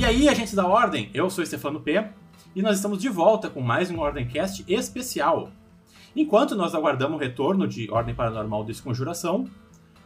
[0.00, 2.02] E aí, agentes da Ordem, eu sou Stefano P.
[2.56, 5.50] E nós estamos de volta com mais um Ordemcast especial.
[6.16, 9.46] Enquanto nós aguardamos o retorno de Ordem Paranormal Desconjuração,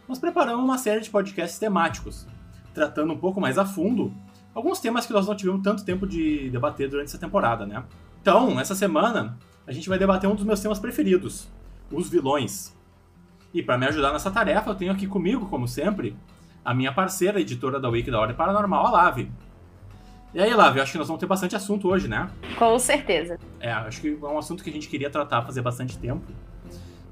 [0.05, 2.27] nós preparamos uma série de podcasts temáticos,
[2.73, 4.13] tratando um pouco mais a fundo
[4.53, 7.81] alguns temas que nós não tivemos tanto tempo de debater durante essa temporada, né?
[8.21, 11.47] Então, essa semana, a gente vai debater um dos meus temas preferidos,
[11.89, 12.75] os vilões.
[13.53, 16.17] E para me ajudar nessa tarefa, eu tenho aqui comigo, como sempre,
[16.65, 19.31] a minha parceira, editora da Wiki da Ordem Paranormal, a Lave.
[20.35, 22.29] E aí, Lave, acho que nós vamos ter bastante assunto hoje, né?
[22.59, 23.39] Com certeza.
[23.57, 26.25] É, acho que é um assunto que a gente queria tratar fazer bastante tempo.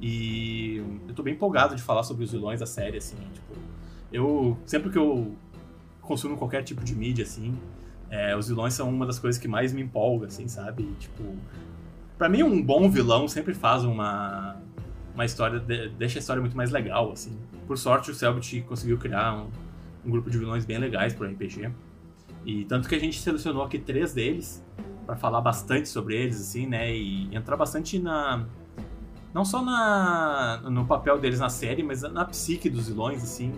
[0.02, 3.54] E eu tô bem empolgado de falar sobre os vilões da série, assim, tipo,
[4.12, 5.34] eu sempre que eu
[6.02, 7.58] consumo qualquer tipo de mídia, assim,
[8.10, 10.84] é, os vilões são uma das coisas que mais me empolga, assim, sabe?
[10.84, 11.24] E, tipo,
[12.18, 14.58] para mim um bom vilão sempre faz uma
[15.16, 15.62] uma história
[15.98, 17.40] deixa a história muito mais legal, assim.
[17.66, 19.48] Por sorte o Selbit conseguiu criar um,
[20.06, 21.72] um grupo de vilões bem legais pro RPG.
[22.46, 24.64] E tanto que a gente selecionou aqui três deles
[25.06, 26.94] para falar bastante sobre eles, assim, né?
[26.96, 28.46] E entrar bastante na
[29.34, 33.54] não só na no papel deles na série, mas na psique dos vilões, assim.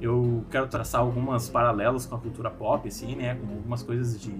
[0.00, 3.34] Eu quero traçar algumas paralelos com a cultura pop, assim, né?
[3.34, 4.32] Com algumas coisas de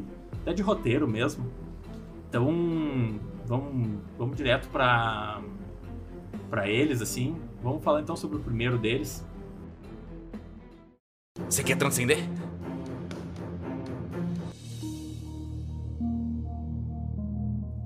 [0.43, 1.51] até de roteiro mesmo.
[2.29, 5.41] Então, vamos, vamos direto para
[6.49, 7.37] para eles, assim.
[7.63, 9.27] Vamos falar então sobre o primeiro deles.
[11.49, 12.19] Você quer transcender?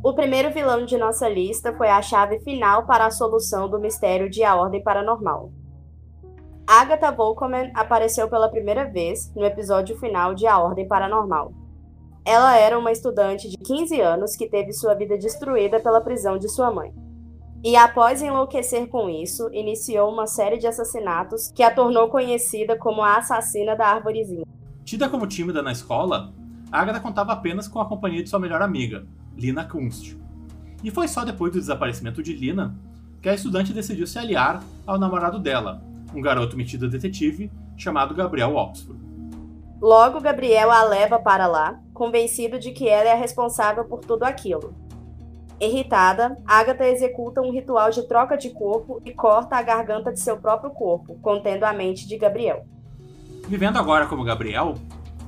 [0.04, 4.28] O primeiro vilão de nossa lista foi a chave final para a solução do mistério
[4.28, 5.52] de A Ordem Paranormal.
[6.66, 11.52] Agatha Volkman apareceu pela primeira vez no episódio final de A Ordem Paranormal.
[12.24, 16.48] Ela era uma estudante de 15 anos que teve sua vida destruída pela prisão de
[16.48, 16.92] sua mãe.
[17.62, 23.02] E após enlouquecer com isso, iniciou uma série de assassinatos que a tornou conhecida como
[23.02, 24.44] a assassina da árvorezinha.
[24.84, 26.32] Tida como tímida na escola,
[26.72, 30.16] Agatha contava apenas com a companhia de sua melhor amiga, Lina Kunst.
[30.82, 32.74] E foi só depois do desaparecimento de Lina
[33.20, 35.82] que a estudante decidiu se aliar ao namorado dela,
[36.14, 39.00] um garoto metido detetive chamado Gabriel Oxford.
[39.80, 44.24] Logo, Gabriel a leva para lá, convencido de que ela é a responsável por tudo
[44.24, 44.74] aquilo,
[45.62, 50.36] Irritada, Agatha executa um ritual de troca de corpo e corta a garganta de seu
[50.36, 52.66] próprio corpo, contendo a mente de Gabriel.
[53.46, 54.74] Vivendo agora como Gabriel,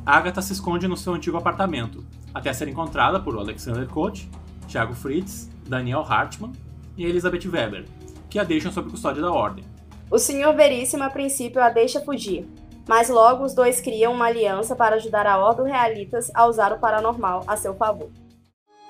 [0.05, 2.05] Agatha se esconde no seu antigo apartamento,
[2.35, 4.29] até ser encontrada por Alexander Koch,
[4.69, 6.53] Thiago Fritz, Daniel Hartmann
[6.97, 7.85] e Elizabeth Weber,
[8.29, 9.65] que a deixam sob custódia da Ordem.
[10.11, 12.47] O Senhor Veríssimo a princípio a deixa fugir,
[12.89, 16.79] mas logo os dois criam uma aliança para ajudar a Ordem Realitas a usar o
[16.79, 18.11] paranormal a seu favor.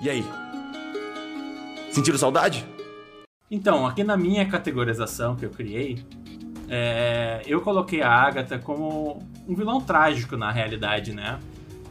[0.01, 0.25] E aí,
[1.95, 2.65] Sentiram saudade?
[3.49, 6.03] Então, aqui na minha categorização que eu criei,
[6.67, 11.39] é, eu coloquei a Agatha como um vilão trágico na realidade, né?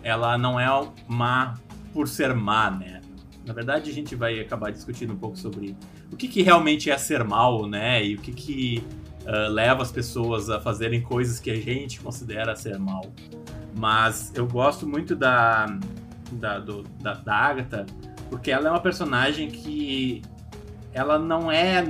[0.04, 0.68] Ela não é
[1.08, 1.54] má
[1.92, 3.00] por ser má, né?
[3.44, 5.76] Na verdade, a gente vai acabar discutindo um pouco sobre
[6.12, 8.04] o que, que realmente é ser mal, né?
[8.04, 8.84] E o que, que
[9.22, 13.02] uh, leva as pessoas a fazerem coisas que a gente considera ser mal.
[13.76, 15.66] Mas eu gosto muito da,
[16.32, 17.84] da, do, da, da Agatha
[18.34, 20.20] porque ela é uma personagem que
[20.92, 21.84] ela não é.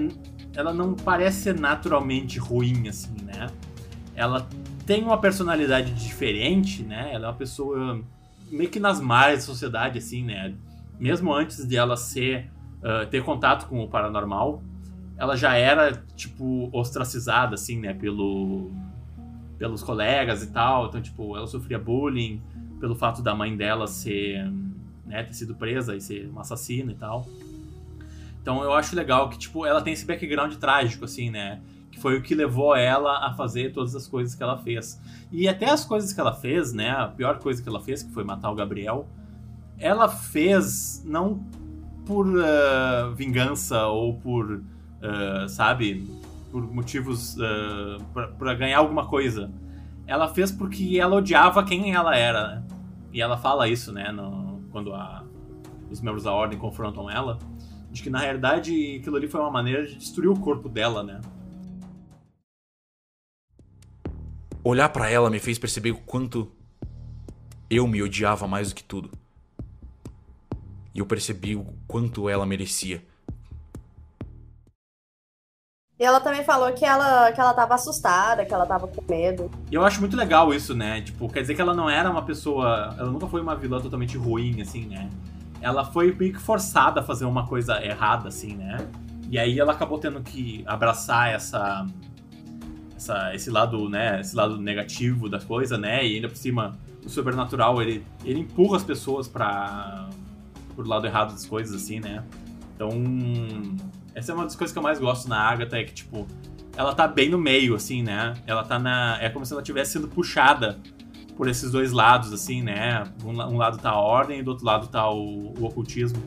[0.55, 3.49] Ela não parece ser naturalmente ruim, assim, né?
[4.15, 4.47] Ela
[4.87, 7.11] tem uma personalidade diferente, né?
[7.13, 8.03] Ela é uma pessoa
[8.51, 10.55] meio que nas margens da sociedade, assim, né?
[10.99, 12.51] Mesmo antes de ela ser.
[12.83, 14.63] Uh, ter contato com o paranormal,
[15.17, 17.95] ela já era, tipo, ostracizada, assim, né?
[17.95, 18.71] Pelo,
[19.57, 20.89] pelos colegas e tal.
[20.89, 22.43] Então, tipo, ela sofria bullying
[22.79, 24.53] pelo fato da mãe dela ser
[25.07, 27.27] né, ter sido presa e ser uma assassina e tal.
[28.41, 31.61] Então eu acho legal que, tipo, ela tem esse background trágico, assim, né?
[31.95, 35.01] Que foi o que levou ela a fazer todas as coisas que ela fez.
[35.31, 36.91] E até as coisas que ela fez, né?
[36.91, 39.07] A pior coisa que ela fez, que foi matar o Gabriel,
[39.79, 41.47] ela fez não
[42.05, 46.05] por uh, vingança ou por, uh, sabe,
[46.51, 48.03] por motivos uh,
[48.37, 49.51] para ganhar alguma coisa.
[50.05, 52.65] Ela fez porque ela odiava quem ela era, né?
[53.13, 55.23] E ela fala isso, né, no, quando a,
[55.89, 57.39] os membros da ordem confrontam ela,
[57.93, 61.21] de que na realidade aquilo ali foi uma maneira de destruir o corpo dela, né?
[64.65, 66.51] Olhar para ela me fez perceber o quanto
[67.69, 69.11] eu me odiava mais do que tudo.
[70.95, 73.05] E eu percebi o quanto ela merecia.
[75.99, 79.51] E ela também falou que ela, que ela tava assustada, que ela tava com medo.
[79.71, 81.03] E eu acho muito legal isso, né?
[81.03, 82.95] Tipo, quer dizer que ela não era uma pessoa.
[82.99, 85.11] Ela nunca foi uma vilã totalmente ruim, assim, né?
[85.61, 88.79] Ela foi meio que forçada a fazer uma coisa errada, assim, né?
[89.31, 91.87] E aí ela acabou tendo que abraçar essa.
[93.05, 94.21] Essa esse lado, né?
[94.21, 96.07] Esse lado negativo da coisa, né?
[96.07, 100.09] E ainda por cima o sobrenatural, ele, ele empurra as pessoas para
[100.75, 102.25] pro lado errado das coisas, assim, né?
[102.75, 102.91] Então,
[104.15, 106.27] essa é uma das coisas que eu mais gosto na Agatha, é que, tipo,
[106.77, 108.35] ela tá bem no meio, assim, né?
[108.47, 109.19] Ela tá na.
[109.21, 110.81] É como se ela estivesse sendo puxada
[111.37, 113.05] por esses dois lados, assim, né?
[113.23, 116.21] Um, um, lado tá a ordem e do outro lado tá o, o, ocultismo.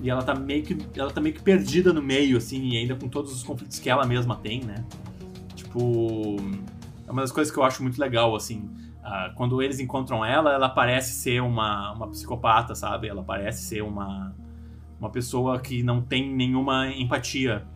[0.00, 0.78] E ela tá meio que.
[0.96, 3.90] Ela tá meio que perdida no meio, assim, e ainda com todos os conflitos que
[3.90, 4.84] ela mesma tem, né?
[5.72, 6.36] Tipo.
[7.06, 8.70] É uma das coisas que eu acho muito legal, assim.
[9.00, 13.08] Uh, quando eles encontram ela, ela parece ser uma, uma psicopata, sabe?
[13.08, 14.34] Ela parece ser uma,
[15.00, 17.66] uma pessoa que não tem nenhuma empatia.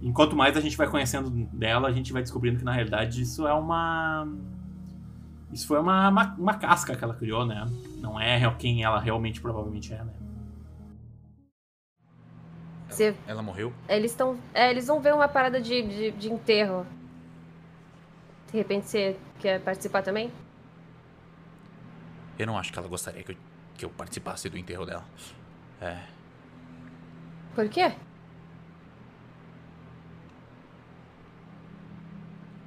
[0.00, 3.46] Enquanto mais a gente vai conhecendo dela, a gente vai descobrindo que na realidade isso
[3.46, 4.26] é uma.
[5.52, 7.66] Isso foi uma, uma, uma casca que ela criou, né?
[8.00, 10.12] Não é quem ela realmente provavelmente é, né?
[12.98, 13.72] Ela, ela morreu?
[13.88, 14.38] Eles estão.
[14.54, 16.86] É, eles vão ver uma parada de, de, de enterro.
[18.52, 20.30] De repente você quer participar também?
[22.38, 23.36] Eu não acho que ela gostaria que eu,
[23.76, 25.04] que eu participasse do enterro dela.
[25.80, 25.98] É.
[27.54, 27.92] Por quê?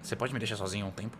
[0.01, 1.17] Você pode me deixar sozinho um tempo?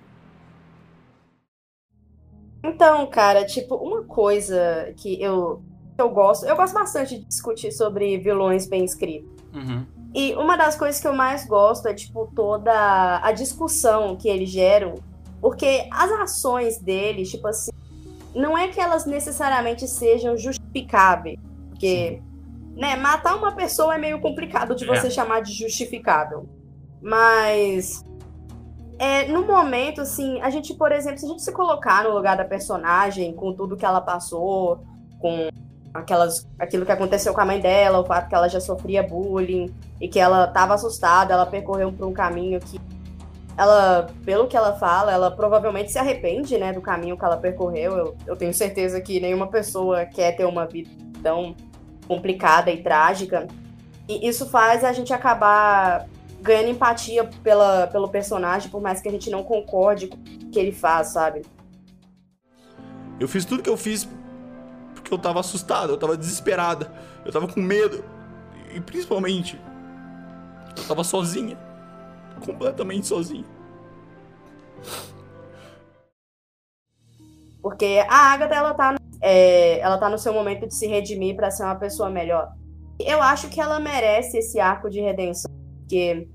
[2.63, 5.63] Então, cara, tipo, uma coisa que eu,
[5.97, 6.45] eu gosto.
[6.45, 9.29] Eu gosto bastante de discutir sobre vilões bem escritos.
[9.53, 9.85] Uhum.
[10.15, 14.50] E uma das coisas que eu mais gosto é, tipo, toda a discussão que eles
[14.50, 14.95] geram.
[15.41, 17.69] Porque as ações deles, tipo assim,
[18.33, 21.38] não é que elas necessariamente sejam justificáveis.
[21.69, 22.79] Porque, Sim.
[22.79, 25.09] né, matar uma pessoa é meio complicado de você é.
[25.09, 26.47] chamar de justificável.
[27.01, 28.06] Mas.
[28.97, 32.38] É, no momento, assim, a gente, por exemplo, se a gente se colocar no lugar
[32.38, 34.81] da personagem, com tudo que ela passou,
[35.19, 35.50] com
[35.95, 39.74] aquelas, aquilo que aconteceu com a mãe dela, o fato que ela já sofria bullying
[40.00, 42.80] e que ela estava assustada, ela percorreu por um caminho que
[43.57, 47.94] ela, pelo que ela fala, ela provavelmente se arrepende, né, do caminho que ela percorreu.
[47.97, 50.89] Eu, eu tenho certeza que nenhuma pessoa quer ter uma vida
[51.24, 51.56] tão
[52.06, 53.48] complicada e trágica.
[54.09, 56.06] E isso faz a gente acabar
[56.41, 60.59] ganhando empatia pela, pelo personagem, por mais que a gente não concorde com o que
[60.59, 61.41] ele faz, sabe?
[63.18, 64.07] Eu fiz tudo que eu fiz
[65.05, 66.91] porque eu tava assustado, eu tava desesperada,
[67.23, 68.03] eu tava com medo.
[68.73, 69.61] E principalmente,
[70.75, 71.57] eu tava sozinha
[72.43, 73.45] completamente sozinho.
[77.61, 81.51] Porque a Agatha, ela tá, é, ela tá no seu momento de se redimir para
[81.51, 82.51] ser uma pessoa melhor.
[82.99, 85.51] Eu acho que ela merece esse arco de redenção.
[85.79, 86.27] Porque,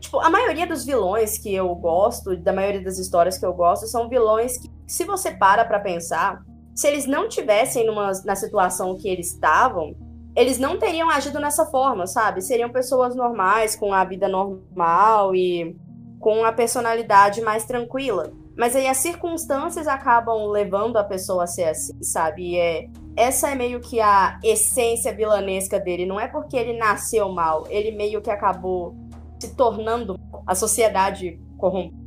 [0.00, 3.86] tipo, a maioria dos vilões que eu gosto, da maioria das histórias que eu gosto,
[3.86, 6.44] são vilões que, se você para pra pensar,
[6.76, 9.96] se eles não tivessem numa, na situação que eles estavam,
[10.36, 12.42] eles não teriam agido nessa forma, sabe?
[12.42, 15.74] Seriam pessoas normais, com a vida normal e
[16.20, 18.30] com a personalidade mais tranquila.
[18.54, 22.52] Mas aí as circunstâncias acabam levando a pessoa a ser assim, sabe?
[22.52, 26.04] E é, essa é meio que a essência vilanesca dele.
[26.04, 28.94] Não é porque ele nasceu mal, ele meio que acabou
[29.40, 32.06] se tornando a sociedade corrompida.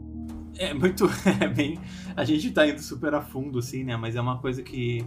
[0.60, 1.08] É muito.
[1.42, 1.80] É bem.
[2.20, 3.96] A gente tá indo super a fundo, assim, né?
[3.96, 5.06] Mas é uma coisa que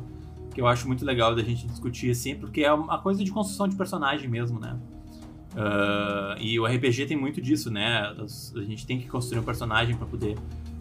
[0.55, 3.67] que eu acho muito legal da gente discutir assim, porque é uma coisa de construção
[3.67, 4.79] de personagem mesmo, né?
[5.55, 8.14] Uh, e o RPG tem muito disso, né?
[8.55, 10.36] A gente tem que construir um personagem para poder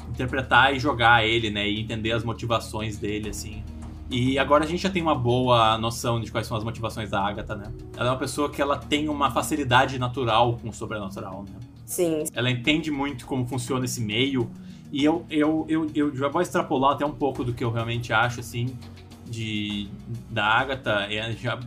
[0.09, 1.69] interpretar e jogar ele, né?
[1.69, 3.63] E entender as motivações dele, assim.
[4.09, 7.21] E agora a gente já tem uma boa noção de quais são as motivações da
[7.25, 7.71] Agatha, né?
[7.95, 11.59] Ela é uma pessoa que ela tem uma facilidade natural com o sobrenatural, né?
[11.85, 12.23] Sim.
[12.33, 14.49] Ela entende muito como funciona esse meio.
[14.91, 18.11] E eu, eu, eu, eu já vou extrapolar até um pouco do que eu realmente
[18.11, 18.77] acho, assim
[19.31, 19.87] de
[20.29, 21.57] da Agatha, é já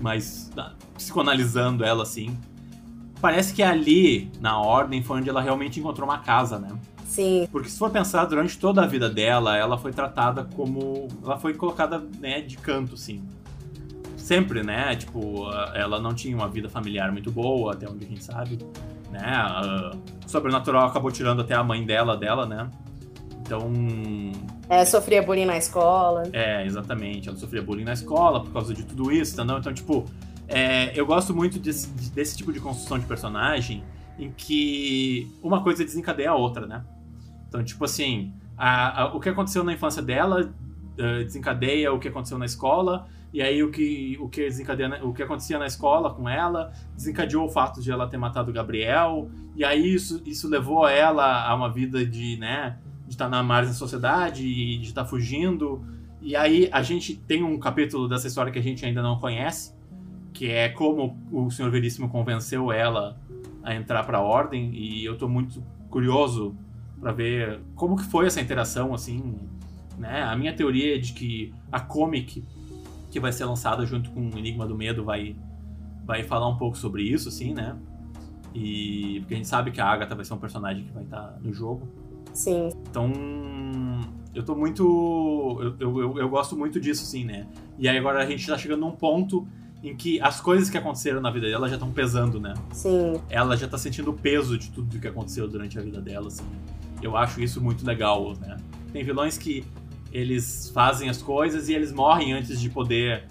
[0.00, 0.50] mais
[0.94, 2.38] psicoanalisando ela assim.
[3.20, 6.70] Parece que ali, na ordem, foi onde ela realmente encontrou uma casa, né?
[7.04, 7.48] Sim.
[7.50, 11.08] Porque se for pensar, durante toda a vida dela, ela foi tratada como.
[11.24, 13.24] Ela foi colocada, né, de canto, assim.
[14.16, 14.94] Sempre, né?
[14.94, 18.58] Tipo, ela não tinha uma vida familiar muito boa, até onde a gente sabe.
[19.10, 19.22] Né?
[20.24, 22.70] O sobrenatural acabou tirando até a mãe dela dela, né?
[23.40, 23.72] Então.
[24.68, 26.24] É, sofria bullying na escola.
[26.32, 27.28] É, exatamente.
[27.28, 29.58] Ela sofria bullying na escola por causa de tudo isso, entendeu?
[29.58, 30.04] Então, tipo,
[30.46, 33.82] é, eu gosto muito desse, desse tipo de construção de personagem
[34.18, 36.84] em que uma coisa desencadeia a outra, né?
[37.48, 42.08] Então, tipo assim, a, a, o que aconteceu na infância dela uh, desencadeia o que
[42.08, 46.14] aconteceu na escola, e aí o que, o que desencadeia, o que acontecia na escola
[46.14, 50.48] com ela desencadeou o fato de ela ter matado o Gabriel, e aí isso, isso
[50.48, 54.86] levou ela a uma vida de, né, de estar na margem da sociedade e de
[54.86, 55.84] estar fugindo.
[56.20, 59.74] E aí a gente tem um capítulo dessa história que a gente ainda não conhece,
[60.32, 63.20] que é como o Senhor Veríssimo convenceu ela
[63.62, 66.56] a entrar para a ordem e eu estou muito curioso
[67.00, 69.38] para ver como que foi essa interação assim
[69.98, 70.22] Né?
[70.22, 72.44] A minha teoria é de que a comic
[73.10, 75.36] que vai ser lançada junto com o Enigma do Medo vai,
[76.04, 77.76] vai falar um pouco sobre isso, assim, né?
[78.54, 81.38] E porque a gente sabe que a Agatha vai ser um personagem que vai estar
[81.40, 81.88] no jogo.
[82.32, 82.70] Sim.
[82.88, 83.12] Então,
[84.34, 85.58] eu tô muito.
[85.60, 87.46] Eu, eu, eu, eu gosto muito disso, sim, né?
[87.78, 89.46] E aí agora a gente tá chegando num ponto
[89.82, 92.54] em que as coisas que aconteceram na vida dela já estão pesando, né?
[92.72, 93.20] Sim.
[93.28, 96.44] Ela já tá sentindo o peso de tudo que aconteceu durante a vida dela, assim.
[97.00, 98.56] Eu acho isso muito legal, né?
[98.92, 99.64] Tem vilões que
[100.12, 103.24] eles fazem as coisas e eles morrem antes de poder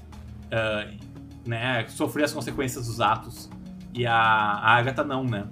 [0.46, 0.98] uh,
[1.46, 3.50] né, sofrer as consequências dos atos.
[3.94, 5.48] E a, a Agatha não, né?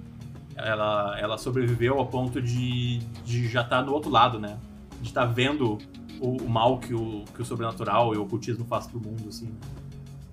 [0.56, 4.58] Ela, ela sobreviveu ao ponto de, de já estar tá no outro lado, né?
[5.00, 5.78] De estar tá vendo
[6.20, 9.52] o, o, mal que o, que o sobrenatural e o ocultismo faz pro mundo, assim.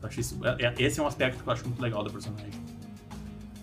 [0.02, 2.10] Eu acho isso, é, é, esse é um aspecto que eu acho muito legal da
[2.10, 2.52] personagem.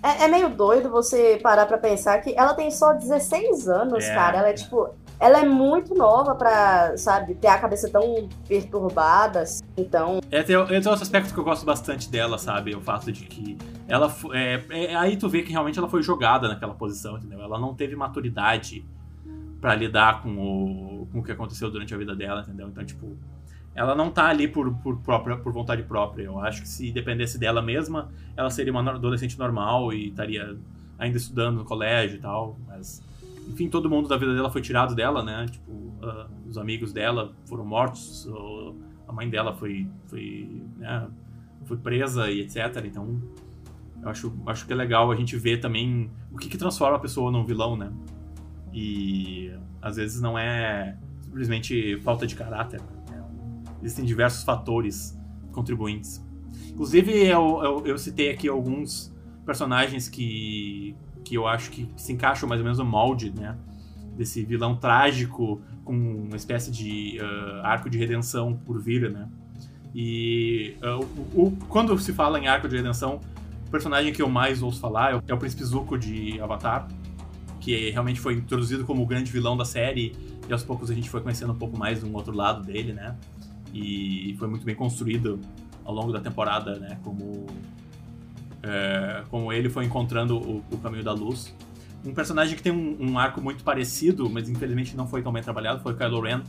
[0.03, 4.15] É, é meio doido você parar pra pensar que ela tem só 16 anos, é,
[4.15, 4.39] cara.
[4.39, 4.55] Ela é, é.
[4.55, 4.89] tipo.
[5.21, 9.43] Ela é muito nova pra, sabe, ter a cabeça tão perturbada.
[9.43, 9.63] Assim.
[9.77, 10.21] Então.
[10.31, 12.75] É, tem, tem outro aspecto que eu gosto bastante dela, sabe?
[12.75, 14.13] O fato de que ela.
[14.33, 17.43] É, é, aí tu vê que realmente ela foi jogada naquela posição, entendeu?
[17.43, 18.85] Ela não teve maturidade
[19.61, 22.69] para lidar com o, com o que aconteceu durante a vida dela, entendeu?
[22.69, 23.15] Então, tipo
[23.75, 26.25] ela não tá ali por, por, própria, por vontade própria.
[26.25, 30.57] Eu acho que se dependesse dela mesma, ela seria uma adolescente normal e estaria
[30.99, 32.59] ainda estudando no colégio e tal.
[32.67, 33.03] Mas,
[33.51, 35.47] enfim, todo mundo da vida dela foi tirado dela, né?
[35.51, 38.29] Tipo, uh, os amigos dela foram mortos,
[39.07, 41.09] a mãe dela foi, foi, né?
[41.65, 42.85] foi presa e etc.
[42.85, 43.21] Então,
[44.03, 47.01] eu acho, acho que é legal a gente ver também o que, que transforma a
[47.01, 47.93] pessoa num vilão, né?
[48.73, 49.53] E
[49.83, 52.81] às vezes não é simplesmente falta de caráter.
[53.83, 55.19] Existem diversos fatores
[55.53, 56.25] contribuintes.
[56.69, 59.15] Inclusive, eu, eu, eu citei aqui alguns
[59.45, 63.57] personagens que, que eu acho que se encaixam mais ou menos no molde, né?
[64.17, 69.29] Desse vilão trágico com uma espécie de uh, arco de redenção por vir, né?
[69.95, 73.21] E uh, o, o, quando se fala em arco de redenção,
[73.67, 76.89] o personagem que eu mais ouço falar é o, é o Príncipe Zuko de Avatar,
[77.61, 80.15] que realmente foi introduzido como o grande vilão da série
[80.49, 82.93] e aos poucos a gente foi conhecendo um pouco mais de um outro lado dele,
[82.93, 83.17] né?
[83.73, 85.41] e foi muito bem construído
[85.85, 86.99] ao longo da temporada, né?
[87.03, 87.47] Como,
[88.63, 91.55] é, como ele foi encontrando o, o, caminho da luz.
[92.05, 95.43] Um personagem que tem um, um, arco muito parecido, mas infelizmente não foi tão bem
[95.43, 96.43] trabalhado, foi Kylo Ren,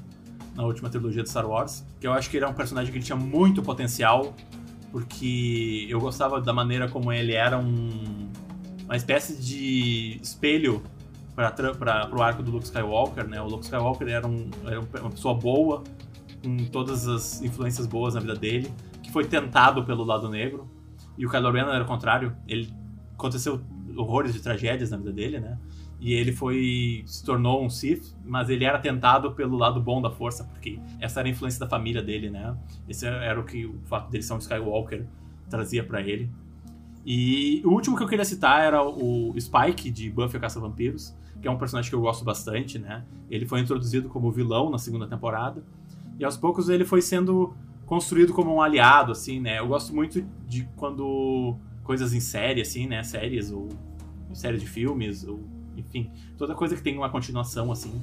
[0.56, 1.86] na última trilogia de Star Wars.
[2.00, 4.36] Que eu acho que ele era um personagem que tinha muito potencial,
[4.92, 8.30] porque eu gostava da maneira como ele era um,
[8.86, 10.84] uma espécie de espelho
[11.36, 13.42] para o arco do Luke Skywalker, né?
[13.42, 15.84] O Luke Skywalker era, um, era uma pessoa boa,
[16.44, 20.70] com todas as influências boas na vida dele, que foi tentado pelo lado negro.
[21.18, 22.36] E o Kylo Ren era o contrário.
[22.48, 22.74] Ele
[23.14, 23.62] aconteceu
[23.96, 25.58] horrores de tragédias na vida dele, né?
[26.00, 30.10] E ele foi se tornou um Sith, mas ele era tentado pelo lado bom da
[30.10, 32.56] força, porque essa era a influência da família dele, né?
[32.90, 35.06] Esse era o que o fato dele ser um Skywalker
[35.50, 36.30] trazia para ele.
[37.06, 41.48] E o último que eu queria citar era o Spike de Buffy a Caça-Vampiros, que
[41.48, 43.04] é um personagem que eu gosto bastante, né?
[43.30, 45.64] Ele foi introduzido como vilão na segunda temporada
[46.20, 47.54] e aos poucos ele foi sendo
[47.92, 49.60] construído como um aliado, assim, né?
[49.60, 53.04] Eu gosto muito de quando coisas em série, assim, né?
[53.04, 53.68] Séries ou
[54.32, 55.42] séries de filmes, ou
[55.76, 58.02] enfim, toda coisa que tem uma continuação, assim,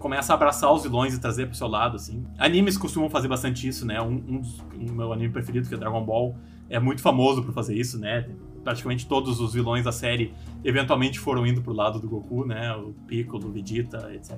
[0.00, 2.26] começa a abraçar os vilões e trazer pro seu lado, assim.
[2.36, 4.02] Animes costumam fazer bastante isso, né?
[4.02, 6.34] Um, um dos um meu anime preferido, que é Dragon Ball,
[6.68, 8.28] é muito famoso por fazer isso, né?
[8.64, 12.74] Praticamente todos os vilões da série eventualmente foram indo pro lado do Goku, né?
[12.74, 14.36] O Piccolo, o Vegeta, etc.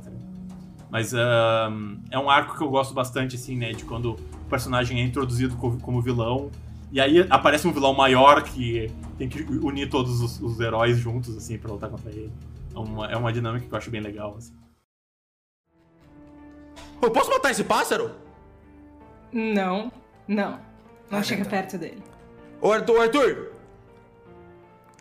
[0.91, 3.73] Mas é um arco que eu gosto bastante, assim, né?
[3.73, 4.17] De quando
[4.51, 6.51] personagem é introduzido como vilão.
[6.93, 11.37] E aí aparece um vilão maior que tem que unir todos os, os heróis juntos,
[11.37, 12.33] assim, pra lutar contra ele.
[12.75, 14.53] É uma, é uma dinâmica que eu acho bem legal, assim.
[17.01, 18.11] Eu posso matar esse pássaro?
[19.33, 19.93] Não,
[20.27, 20.59] não.
[21.11, 21.51] Não ah, chega tá.
[21.51, 22.03] perto dele.
[22.61, 23.53] Ô, Arthur, Arthur!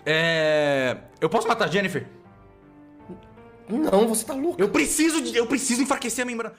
[0.05, 0.97] É.
[1.19, 2.07] Eu posso matar a Jennifer?
[3.67, 4.59] Não, você tá louco.
[4.59, 5.35] Eu preciso de.
[5.35, 6.55] Eu preciso enfraquecer a membrana.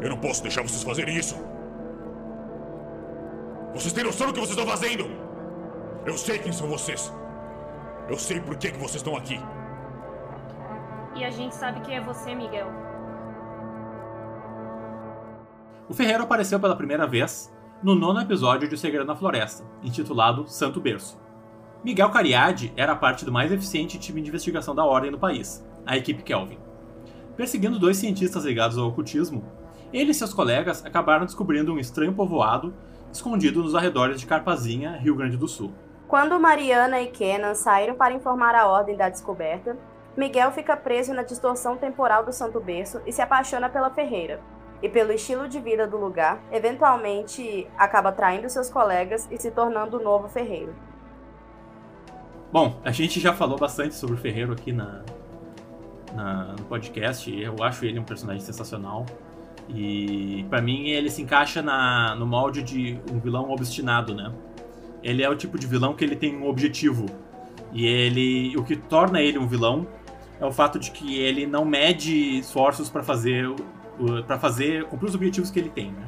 [0.00, 1.36] Eu não posso deixar vocês fazerem isso.
[3.74, 5.04] Vocês têm noção do que vocês estão fazendo?
[6.04, 7.12] Eu sei quem são vocês.
[8.08, 9.40] Eu sei por que, que vocês estão aqui.
[11.14, 12.68] E a gente sabe quem é você, Miguel.
[15.88, 17.52] O Ferreiro apareceu pela primeira vez
[17.82, 21.20] no nono episódio de O Segredo na Floresta, intitulado Santo Berço.
[21.82, 25.96] Miguel Cariade era parte do mais eficiente time de investigação da Ordem no país, a
[25.96, 26.58] equipe Kelvin.
[27.36, 29.42] Perseguindo dois cientistas ligados ao ocultismo,
[29.92, 32.72] ele e seus colegas acabaram descobrindo um estranho povoado
[33.12, 35.72] escondido nos arredores de Carpazinha, Rio Grande do Sul.
[36.06, 39.76] Quando Mariana e Kenan saíram para informar a ordem da descoberta,
[40.16, 44.40] Miguel fica preso na distorção temporal do Santo Berço e se apaixona pela Ferreira.
[44.82, 49.98] E pelo estilo de vida do lugar, eventualmente acaba traindo seus colegas e se tornando
[49.98, 50.74] o novo ferreiro.
[52.50, 55.04] Bom, a gente já falou bastante sobre o Ferreiro aqui na,
[56.14, 57.30] na, no podcast.
[57.30, 59.06] Eu acho ele um personagem sensacional.
[59.74, 64.32] E para mim ele se encaixa na, no molde de um vilão obstinado, né?
[65.02, 67.06] Ele é o tipo de vilão que ele tem um objetivo.
[67.72, 69.86] E ele, o que torna ele um vilão
[70.40, 73.48] é o fato de que ele não mede esforços para fazer
[74.26, 76.06] para fazer cumprir os objetivos que ele tem, né?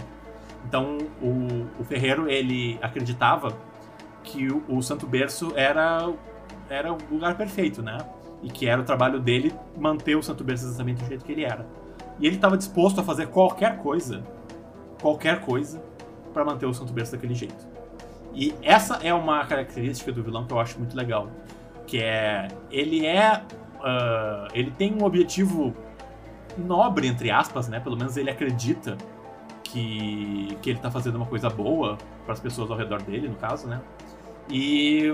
[0.67, 3.55] Então o, o Ferreiro ele acreditava
[4.25, 6.11] que o, o Santo Berço era
[6.71, 7.99] era o lugar perfeito, né?
[8.43, 11.45] E que era o trabalho dele manter o Santo Berço exatamente do jeito que ele
[11.45, 11.67] era.
[12.23, 14.23] E ele estava disposto a fazer qualquer coisa,
[15.01, 15.83] qualquer coisa,
[16.33, 17.67] para manter o Santo Berço daquele jeito.
[18.33, 21.29] E essa é uma característica do vilão que eu acho muito legal,
[21.87, 23.43] que é ele é
[23.81, 25.75] uh, ele tem um objetivo
[26.57, 27.81] nobre entre aspas, né?
[27.81, 28.97] Pelo menos ele acredita
[29.65, 33.35] que que ele tá fazendo uma coisa boa para as pessoas ao redor dele, no
[33.35, 33.81] caso, né?
[34.49, 35.13] E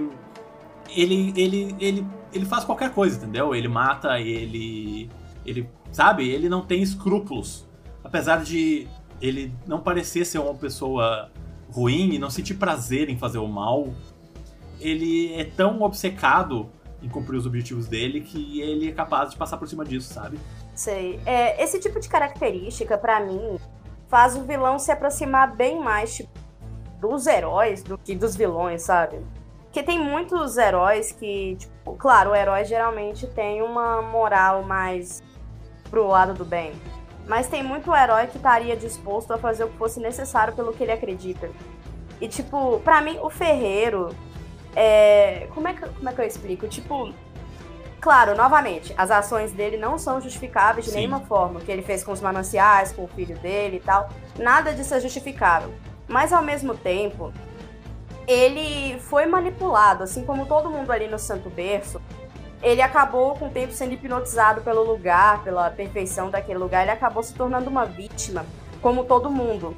[0.91, 3.55] ele, ele, ele, ele faz qualquer coisa, entendeu?
[3.55, 5.11] Ele mata, ele.
[5.45, 5.69] Ele.
[5.93, 6.29] Sabe?
[6.29, 7.67] Ele não tem escrúpulos.
[8.03, 8.87] Apesar de
[9.21, 11.31] ele não parecer ser uma pessoa
[11.71, 13.89] ruim e não sentir prazer em fazer o mal,
[14.81, 16.71] ele é tão obcecado
[17.03, 20.39] em cumprir os objetivos dele que ele é capaz de passar por cima disso, sabe?
[20.75, 21.21] Sei.
[21.27, 23.59] É, esse tipo de característica, para mim,
[24.09, 26.31] faz o vilão se aproximar bem mais tipo,
[27.01, 29.21] dos heróis do que dos vilões, sabe?
[29.65, 35.23] Porque tem muitos heróis que, tipo, claro, o herói geralmente tem uma moral mais
[35.91, 36.73] pro lado do bem.
[37.27, 40.83] Mas tem muito herói que estaria disposto a fazer o que fosse necessário pelo que
[40.83, 41.51] ele acredita.
[42.21, 44.15] E, tipo, pra mim, o Ferreiro.
[44.75, 45.47] É...
[45.55, 46.67] Como, é que, como é que eu explico?
[46.67, 47.13] Tipo,
[48.01, 50.99] claro, novamente, as ações dele não são justificáveis de Sim.
[50.99, 51.61] nenhuma forma.
[51.61, 54.09] O que ele fez com os mananciais, com o filho dele e tal.
[54.39, 55.73] Nada disso é justificável.
[56.09, 57.33] Mas ao mesmo tempo,
[58.27, 62.01] ele foi manipulado, assim como todo mundo ali no Santo Berço.
[62.63, 66.83] Ele acabou com o tempo sendo hipnotizado pelo lugar, pela perfeição daquele lugar.
[66.83, 68.45] Ele acabou se tornando uma vítima,
[68.83, 69.77] como todo mundo.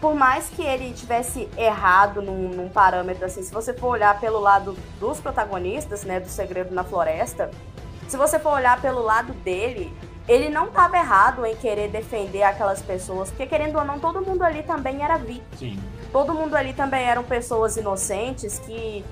[0.00, 4.40] Por mais que ele tivesse errado num, num parâmetro assim, se você for olhar pelo
[4.40, 7.50] lado dos protagonistas, né, do Segredo na Floresta,
[8.08, 9.92] se você for olhar pelo lado dele,
[10.26, 14.42] ele não estava errado em querer defender aquelas pessoas, porque querendo ou não, todo mundo
[14.42, 15.56] ali também era vítima.
[15.56, 15.78] Sim
[16.12, 19.04] todo mundo ali também eram pessoas inocentes que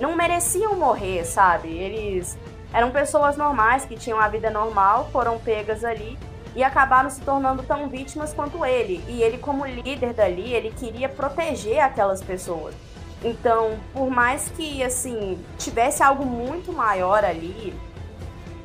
[0.00, 1.68] não mereciam morrer, sabe?
[1.68, 2.38] Eles
[2.72, 6.18] eram pessoas normais que tinham a vida normal, foram pegas ali
[6.56, 9.02] e acabaram se tornando tão vítimas quanto ele.
[9.08, 12.74] E ele, como líder dali, ele queria proteger aquelas pessoas.
[13.22, 17.74] Então, por mais que assim tivesse algo muito maior ali,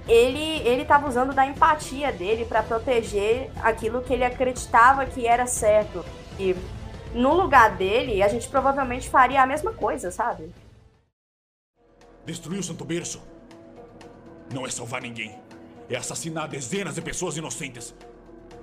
[0.08, 5.46] ele ele estava usando da empatia dele para proteger aquilo que ele acreditava que era
[5.46, 6.04] certo.
[6.38, 6.56] E
[7.14, 10.52] no lugar dele, a gente provavelmente faria a mesma coisa, sabe?
[12.26, 13.22] Destruir o Santo Berço
[14.54, 15.38] não é salvar ninguém.
[15.90, 17.94] É assassinar dezenas de pessoas inocentes.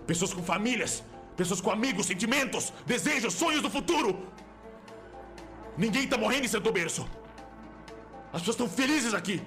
[0.06, 1.02] Pessoas com famílias,
[1.36, 4.26] pessoas com amigos, sentimentos, desejos, sonhos do futuro.
[5.76, 7.08] Ninguém tá morrendo em Santo Berço.
[8.32, 9.42] As pessoas estão felizes aqui.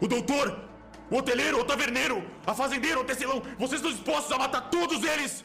[0.00, 0.68] O doutor,
[1.10, 5.44] o hoteleiro, o taverneiro, a fazendeira, o tecelão, vocês estão dispostos a matar todos eles!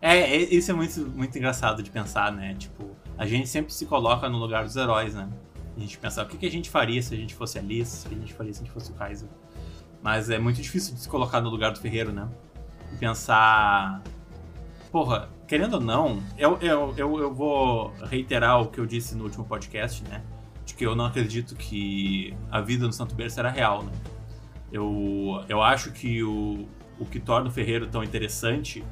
[0.00, 2.54] É, é, isso é muito, muito engraçado de pensar, né?
[2.58, 5.26] Tipo, a gente sempre se coloca no lugar dos heróis, né?
[5.76, 8.04] A gente pensa, o que, que a gente faria se a gente fosse a Liz?
[8.04, 9.28] O que a gente faria se a gente fosse o Kaiser?
[10.02, 12.28] Mas é muito difícil de se colocar no lugar do Ferreiro, né?
[12.92, 14.02] E pensar.
[14.92, 19.24] Porra, querendo ou não, eu, eu, eu, eu vou reiterar o que eu disse no
[19.24, 20.22] último podcast, né?
[20.64, 23.92] De que eu não acredito que a vida no Santo Berço era real, né?
[24.70, 28.84] Eu, eu acho que o, o que torna o Ferreiro tão interessante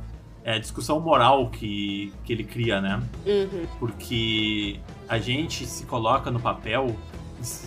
[0.45, 3.01] é a discussão moral que, que ele cria, né?
[3.25, 3.67] Uhum.
[3.79, 6.97] Porque a gente se coloca no papel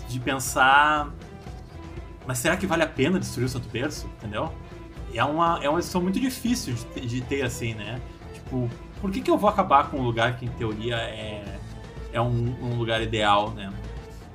[0.08, 1.12] de pensar.
[2.28, 4.08] Mas será que vale a pena destruir o Santo Berço?
[4.18, 4.52] Entendeu?
[5.14, 8.02] É uma, é uma discussão muito difícil de, de ter assim, né?
[8.34, 11.60] Tipo, por que, que eu vou acabar com um lugar que em teoria é,
[12.12, 13.72] é um, um lugar ideal, né?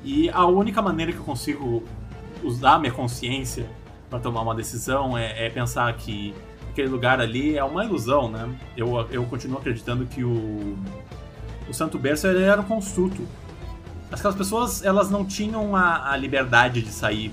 [0.03, 1.83] E a única maneira que eu consigo
[2.43, 3.69] usar minha consciência
[4.09, 6.35] para tomar uma decisão é, é pensar que
[6.81, 8.49] aquele lugar ali é uma ilusão, né?
[8.77, 10.77] Eu, eu continuo acreditando que o,
[11.69, 13.23] o Santo Berço era um construto.
[14.11, 17.33] Aquelas pessoas, elas não tinham a, a liberdade de sair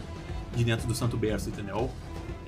[0.56, 1.90] de dentro do Santo Berço, entendeu?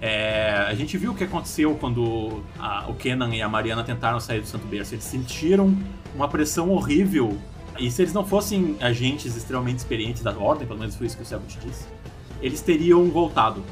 [0.01, 4.19] É, a gente viu o que aconteceu quando a- o Kenan e a Mariana tentaram
[4.19, 4.93] sair do Santo Berço.
[4.93, 5.75] Eles sentiram
[6.13, 7.37] uma pressão horrível.
[7.77, 11.23] E se eles não fossem agentes extremamente experientes da Ordem, pelo menos foi isso que
[11.23, 11.85] o Selbit disse,
[12.41, 13.63] eles teriam voltado,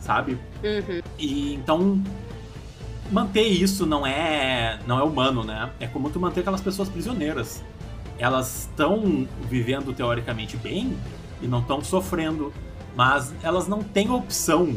[0.00, 0.32] sabe?
[0.62, 1.00] Uhum.
[1.18, 2.02] E então
[3.12, 5.70] manter isso não é não é humano, né?
[5.80, 7.62] É como tu manter aquelas pessoas prisioneiras.
[8.18, 10.96] Elas estão vivendo teoricamente bem
[11.42, 12.52] e não estão sofrendo,
[12.96, 14.76] mas elas não têm opção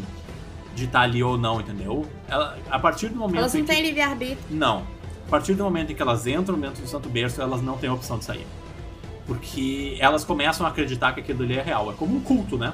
[0.75, 2.05] de estar ali ou não, entendeu?
[2.27, 4.37] Ela- a partir do momento Elas não que- têm livre-arbítrio.
[4.49, 4.83] não.
[5.25, 7.89] A partir do momento em que elas entram dentro do Santo Berço, elas não têm
[7.89, 8.47] opção de sair.
[9.25, 11.91] Porque elas começam a acreditar que aquilo ali é real.
[11.91, 12.73] É como um culto, né?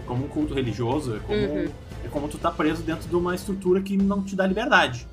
[0.00, 1.68] É como um culto religioso, é como, Uhum.
[2.10, 5.06] É como tu tá preso dentro de uma estrutura que não te dá liberdade.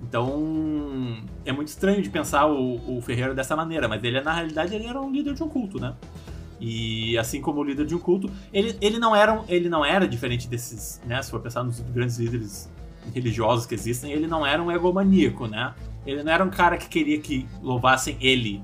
[0.00, 4.74] Então, é muito estranho de pensar o, o Ferreira dessa maneira, mas ele, na realidade,
[4.74, 5.94] ele era um líder de um culto, né?
[6.60, 10.06] E assim como o líder de um culto, ele, ele, não, era, ele não era
[10.06, 11.20] diferente desses, né?
[11.20, 12.70] Se for pensar nos grandes líderes
[13.12, 15.74] religiosos que existem, ele não era um egomaníaco, né?
[16.06, 18.62] Ele não era um cara que queria que louvassem ele,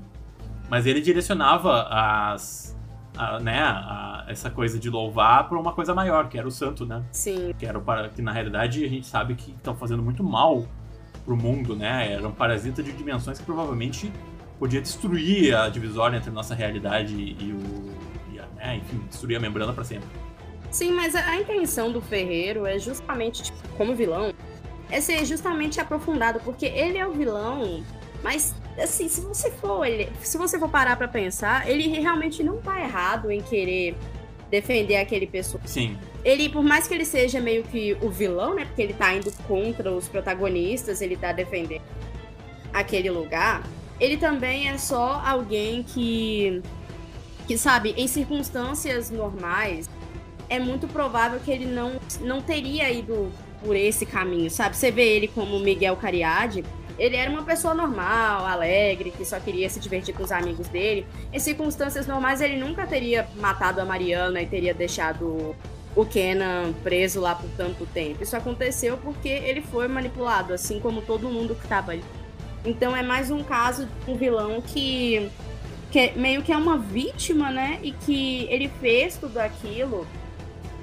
[0.69, 2.74] mas ele direcionava as,
[3.17, 6.85] a, né, a- essa coisa de louvar para uma coisa maior, que era o santo,
[6.85, 7.03] né?
[7.11, 7.53] Sim.
[7.57, 10.65] Que era o para que na realidade a gente sabe que estão fazendo muito mal
[11.25, 12.13] pro mundo, né?
[12.13, 14.11] Era um parasita de dimensões que provavelmente
[14.59, 19.35] podia destruir a divisória entre a nossa realidade e o, e a, né, enfim, destruir
[19.37, 20.07] a membrana para sempre.
[20.71, 24.33] Sim, mas a, a intenção do Ferreiro é justamente, tipo, como vilão,
[24.89, 27.83] é ser justamente aprofundado, porque ele é o vilão,
[28.25, 32.57] mas assim, se você for, ele, se você for parar pra pensar, ele realmente não
[32.57, 33.95] tá errado em querer
[34.49, 35.61] defender aquele pessoa.
[35.63, 38.65] Sim, Ele, por mais que ele seja meio que o vilão, né?
[38.65, 41.83] Porque ele tá indo contra os protagonistas, ele tá defendendo
[42.73, 43.61] aquele lugar,
[43.99, 46.63] ele também é só alguém que
[47.45, 49.87] que sabe, em circunstâncias normais,
[50.49, 53.31] é muito provável que ele não, não teria ido
[53.63, 54.75] por esse caminho, sabe?
[54.75, 56.63] Você vê ele como Miguel Cariade,
[56.97, 61.05] ele era uma pessoa normal, alegre, que só queria se divertir com os amigos dele.
[61.31, 65.55] Em circunstâncias normais, ele nunca teria matado a Mariana e teria deixado
[65.95, 68.23] o Kenan preso lá por tanto tempo.
[68.23, 72.03] Isso aconteceu porque ele foi manipulado, assim como todo mundo que tava ali.
[72.65, 75.29] Então é mais um caso de um vilão que,
[75.91, 77.79] que meio que é uma vítima, né?
[77.81, 80.05] E que ele fez tudo aquilo,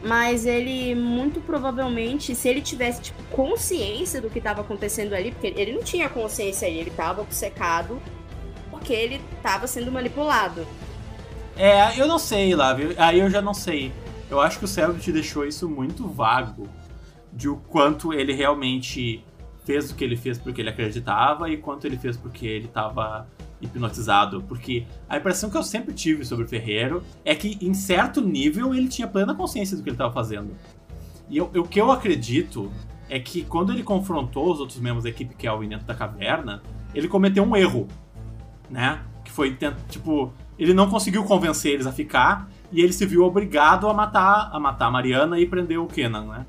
[0.02, 5.54] mas ele muito provavelmente, se ele tivesse tipo, consciência do que estava acontecendo ali, porque
[5.56, 8.00] ele não tinha consciência aí, ele estava obcecado
[8.70, 10.66] porque ele estava sendo manipulado.
[11.56, 13.92] É, eu não sei, lá, aí eu já não sei.
[14.28, 16.68] Eu acho que o Selbit deixou isso muito vago
[17.32, 19.24] de o quanto ele realmente
[19.64, 23.26] fez o que ele fez porque ele acreditava e quanto ele fez porque ele estava
[23.62, 24.42] hipnotizado.
[24.42, 28.74] Porque a impressão que eu sempre tive sobre o Ferreiro é que, em certo nível,
[28.74, 30.50] ele tinha plena consciência do que ele estava fazendo.
[31.30, 32.70] E eu- o que eu acredito
[33.08, 36.62] é que quando ele confrontou os outros membros da equipe Kelvin dentro da caverna,
[36.94, 37.88] ele cometeu um erro,
[38.68, 39.00] né?
[39.24, 39.56] Que foi,
[39.88, 44.50] tipo, ele não conseguiu convencer eles a ficar e ele se viu obrigado a matar
[44.52, 46.46] a matar a Mariana e prender o Kenan, né?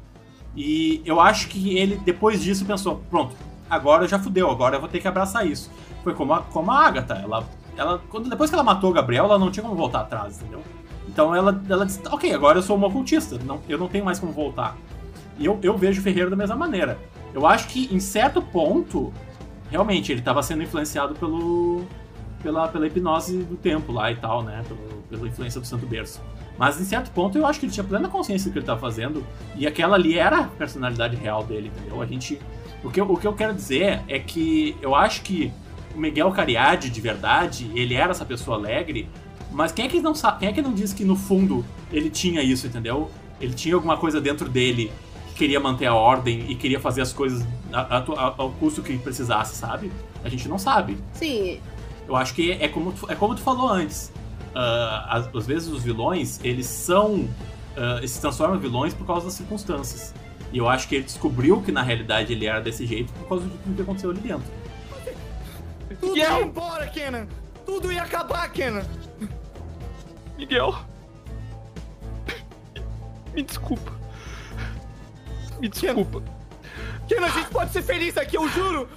[0.56, 3.36] E eu acho que ele, depois disso, pensou: pronto,
[3.70, 5.72] agora já fudeu, agora eu vou ter que abraçar isso.
[6.04, 7.16] Foi como a, como a Agatha.
[7.16, 7.44] Ela,
[7.78, 10.62] ela, quando, depois que ela matou o Gabriel, ela não tinha como voltar atrás, entendeu?
[11.08, 14.20] Então ela, ela disse: ok, agora eu sou uma ocultista, não, eu não tenho mais
[14.20, 14.78] como voltar.
[15.38, 16.98] E eu, eu vejo o Ferreiro da mesma maneira.
[17.34, 19.12] Eu acho que, em certo ponto,
[19.70, 21.84] realmente, ele estava sendo influenciado pelo,
[22.42, 24.62] pela, pela hipnose do tempo lá e tal, né?
[24.68, 26.22] Pelo, pela influência do Santo Berço.
[26.58, 28.80] Mas em certo ponto eu acho que ele tinha plena consciência do que ele estava
[28.80, 29.26] fazendo.
[29.56, 32.02] E aquela ali era a personalidade real dele, entendeu?
[32.02, 32.40] A gente.
[32.84, 35.52] O que, eu, o que eu quero dizer é que eu acho que
[35.96, 39.08] o Miguel Cariade, de verdade, ele era essa pessoa alegre.
[39.52, 40.40] Mas quem é que não sabe?
[40.40, 43.12] Quem é que não diz que no fundo ele tinha isso, entendeu?
[43.40, 44.92] Ele tinha alguma coisa dentro dele
[45.30, 48.98] que queria manter a ordem e queria fazer as coisas a- a- ao custo que
[48.98, 49.92] precisasse, sabe?
[50.24, 50.98] A gente não sabe.
[51.14, 51.60] Sim,
[52.08, 54.12] Eu acho que é como tu, é como tu falou antes.
[54.54, 57.28] Ah, às, vezes os vilões, eles são.
[57.78, 60.14] ah, eles se transformam em vilões por causa das circunstâncias.
[60.52, 63.46] E eu acho que ele descobriu que na realidade ele era desse jeito por causa
[63.46, 64.44] do que aconteceu ali dentro.
[66.00, 67.28] Tudo ia embora, Kenan!
[67.66, 68.84] Tudo ia acabar, Kenan!
[70.38, 70.74] Miguel.
[73.34, 73.92] Me desculpa.
[75.60, 76.22] Me desculpa.
[77.08, 78.88] Kenan, a gente pode ser feliz aqui, eu juro!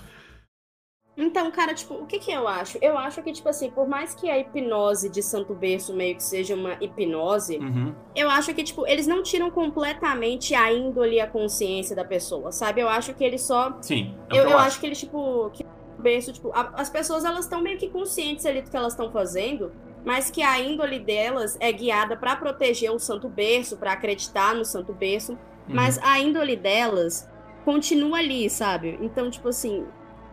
[1.18, 2.76] Então, cara, tipo, o que que eu acho?
[2.82, 6.22] Eu acho que, tipo assim, por mais que a hipnose de Santo Berço meio que
[6.22, 7.94] seja uma hipnose, Uhum.
[8.14, 12.52] eu acho que, tipo, eles não tiram completamente a índole e a consciência da pessoa,
[12.52, 12.82] sabe?
[12.82, 13.78] Eu acho que eles só.
[13.80, 14.14] Sim.
[14.30, 15.64] é Eu, que eu acho que eles, tipo, que
[16.02, 19.10] berço, tipo, a- as pessoas elas estão meio que conscientes ali do que elas estão
[19.10, 19.72] fazendo,
[20.04, 24.64] mas que a índole delas é guiada pra proteger o Santo Berço, pra acreditar no
[24.64, 25.36] Santo Berço.
[25.68, 27.28] Mas a índole delas
[27.64, 28.96] continua ali, sabe?
[29.00, 29.84] Então, tipo assim.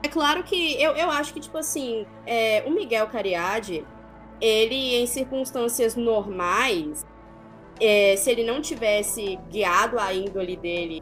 [0.04, 3.84] É claro que eu, eu acho que, tipo assim, é, o Miguel Cariade,
[4.40, 7.04] ele, em circunstâncias normais,
[7.80, 11.02] é, se ele não tivesse guiado a índole dele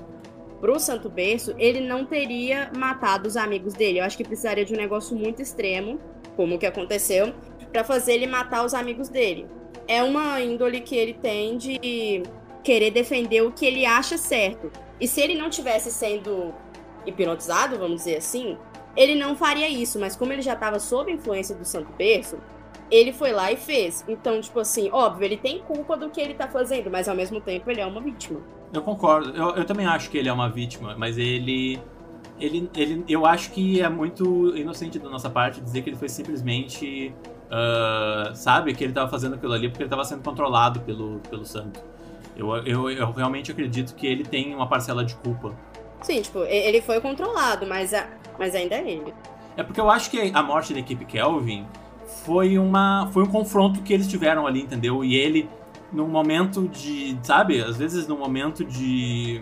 [0.61, 3.99] pro Santo Berço, ele não teria matado os amigos dele.
[3.99, 5.99] Eu acho que precisaria de um negócio muito extremo,
[6.35, 7.33] como o que aconteceu,
[7.71, 9.47] para fazer ele matar os amigos dele.
[9.87, 12.21] É uma índole que ele tem de
[12.63, 14.71] querer defender o que ele acha certo.
[14.99, 16.53] E se ele não tivesse sendo
[17.07, 18.55] hipnotizado, vamos dizer assim,
[18.95, 22.37] ele não faria isso, mas como ele já estava sob influência do Santo Berço,
[22.91, 24.03] ele foi lá e fez.
[24.07, 27.39] Então, tipo assim, óbvio, ele tem culpa do que ele tá fazendo, mas ao mesmo
[27.39, 28.41] tempo ele é uma vítima.
[28.73, 29.31] Eu concordo.
[29.31, 31.79] Eu, eu também acho que ele é uma vítima, mas ele,
[32.39, 33.05] ele, ele.
[33.07, 37.13] Eu acho que é muito inocente da nossa parte dizer que ele foi simplesmente.
[37.49, 38.73] ah, sabe?
[38.73, 41.81] Que ele tava fazendo aquilo ali porque ele tava sendo controlado pelo, pelo santo.
[42.35, 45.53] Eu, eu, eu realmente acredito que ele tem uma parcela de culpa.
[46.01, 48.07] Sim, tipo, ele foi controlado, mas, a,
[48.39, 49.13] mas ainda é ele.
[49.55, 51.67] É porque eu acho que a morte da equipe Kelvin
[52.23, 55.03] foi uma foi um confronto que eles tiveram ali, entendeu?
[55.03, 55.49] E ele
[55.91, 59.41] num momento de, sabe, às vezes num momento de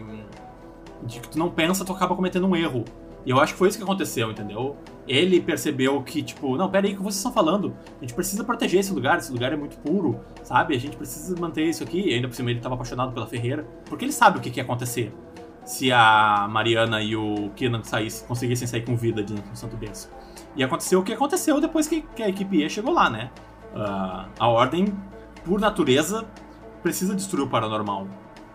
[1.04, 2.84] de que tu não pensa, tu acaba cometendo um erro.
[3.26, 4.78] E eu acho que foi isso que aconteceu, entendeu?
[5.08, 7.76] Ele percebeu que, tipo, não, pera aí, o que vocês estão falando?
[7.98, 10.76] A gente precisa proteger esse lugar, esse lugar é muito puro, sabe?
[10.76, 12.10] A gente precisa manter isso aqui.
[12.10, 14.60] E ainda por cima ele estava apaixonado pela Ferreira, porque ele sabe o que, que
[14.60, 15.14] ia acontecer
[15.66, 20.10] se a Mariana e o Kenan saísse, conseguissem sair com vida de Santo Berço.
[20.56, 23.32] E aconteceu o que aconteceu depois que, que a equipe E chegou lá, né?
[23.76, 24.88] Ah, a Ordem,
[25.44, 26.26] por natureza,
[26.82, 28.08] precisa destruir o paranormal.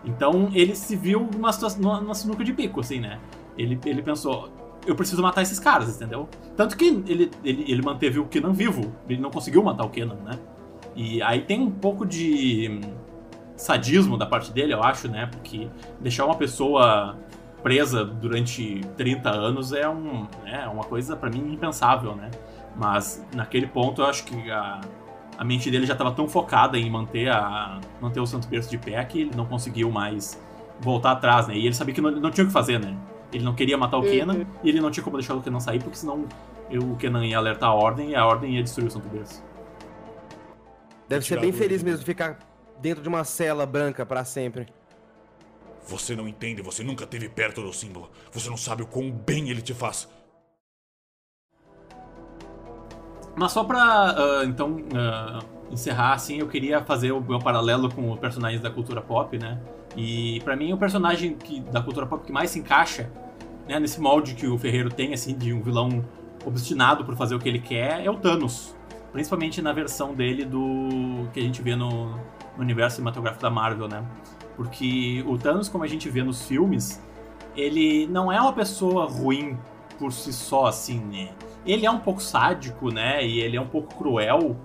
[0.03, 3.19] Então ele se viu numa, numa, numa sinuca de bico, assim, né?
[3.57, 4.49] Ele, ele pensou,
[4.85, 6.29] eu preciso matar esses caras, entendeu?
[6.55, 10.17] Tanto que ele, ele, ele manteve o Kenan vivo, ele não conseguiu matar o Kenan,
[10.23, 10.39] né?
[10.95, 12.81] E aí tem um pouco de
[13.55, 15.27] sadismo da parte dele, eu acho, né?
[15.31, 15.67] Porque
[15.99, 17.17] deixar uma pessoa
[17.65, 22.29] presa durante 30 anos é, um, é uma coisa, pra mim, impensável, né?
[22.75, 24.81] Mas naquele ponto eu acho que a,
[25.35, 28.77] a mente dele já estava tão focada em manter, a, manter o Santo Berço de
[28.77, 30.39] pé que ele não conseguiu mais
[30.79, 31.57] voltar atrás, né?
[31.57, 32.95] E ele sabia que não, não tinha o que fazer, né?
[33.33, 34.11] Ele não queria matar o Uhum.
[34.11, 36.23] Kenan e ele não tinha como deixar o Kenan sair, porque senão
[36.69, 39.43] eu- o Kenan ia alertar a Ordem e a Ordem ia destruir o Santo Berço.
[41.09, 42.37] Deve ser bem feliz mesmo de ficar
[42.79, 44.67] dentro de uma cela branca pra sempre.
[45.87, 48.09] Você não entende, você nunca esteve perto do símbolo.
[48.31, 50.07] Você não sabe o quão bem ele te faz.
[53.35, 58.11] Mas só pra, ah, então, ah, encerrar, assim, eu queria fazer o meu paralelo com
[58.11, 59.59] os personagens da cultura pop, né?
[59.95, 63.11] E pra mim, o personagem que, da cultura pop que mais se encaixa
[63.67, 66.03] né, nesse molde que o Ferreiro tem, assim, de um vilão
[66.45, 68.75] obstinado por fazer o que ele quer, é o Thanos.
[69.11, 72.19] Principalmente na versão dele do que a gente vê no, no
[72.59, 74.05] universo cinematográfico da Marvel, né?
[74.55, 77.01] Porque o Thanos, como a gente vê nos filmes,
[77.55, 79.57] ele não é uma pessoa ruim
[79.99, 81.29] por si só, assim, né?
[81.65, 83.25] Ele é um pouco sádico, né?
[83.25, 84.55] E ele é um pouco cruel,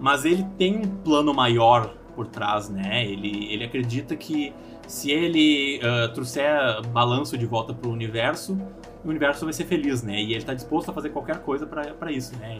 [0.00, 3.04] mas ele tem um plano maior por trás, né?
[3.06, 4.52] Ele, ele acredita que
[4.86, 8.58] se ele ah, trouxer balanço de volta pro universo,
[9.04, 10.20] o universo vai ser feliz, né?
[10.20, 12.58] E ele tá disposto a fazer qualquer coisa pra isso, né?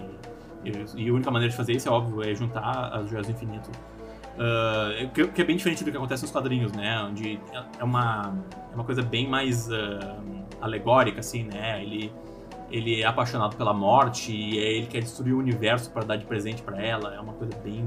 [0.64, 3.26] E, e- e a única maneira de fazer isso, é óbvio, é juntar as joias
[3.26, 3.70] do infinito.
[4.38, 7.02] Ah, que, é bem diferente do que acontece nos quadrinhos, né?
[7.02, 7.40] Onde
[7.78, 8.34] é uma,
[8.70, 10.16] é uma coisa bem mais ah,
[10.60, 11.82] alegórica, assim, né?
[11.82, 12.12] Ele,
[12.70, 16.24] ele é apaixonado pela morte e aí ele quer destruir o universo para dar de
[16.24, 17.14] presente para ela.
[17.14, 17.84] É uma coisa bem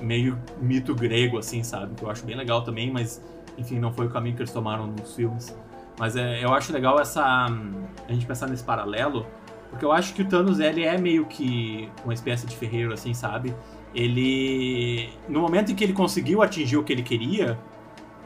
[0.00, 1.94] meio mito grego, assim, sabe?
[1.94, 3.22] Que eu acho bem legal também, mas
[3.58, 5.56] enfim, não foi o caminho que eles tomaram nos filmes.
[5.98, 9.26] Mas é, eu acho legal essa a gente pensar nesse paralelo,
[9.70, 13.14] porque eu acho que o Thanos ele é meio que uma espécie de ferreiro, assim,
[13.14, 13.54] sabe?
[13.94, 17.58] Ele no momento em que ele conseguiu atingir o que ele queria,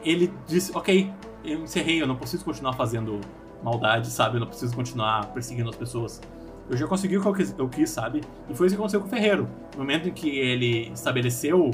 [0.03, 1.11] ele disse, ok,
[1.43, 3.19] eu encerrei, eu não preciso continuar fazendo
[3.63, 4.37] maldade, sabe?
[4.37, 6.21] Eu não preciso continuar perseguindo as pessoas.
[6.69, 8.21] Eu já consegui o que eu quis, sabe?
[8.49, 9.47] E foi isso que aconteceu com o Ferreiro.
[9.73, 11.71] No momento em que ele estabeleceu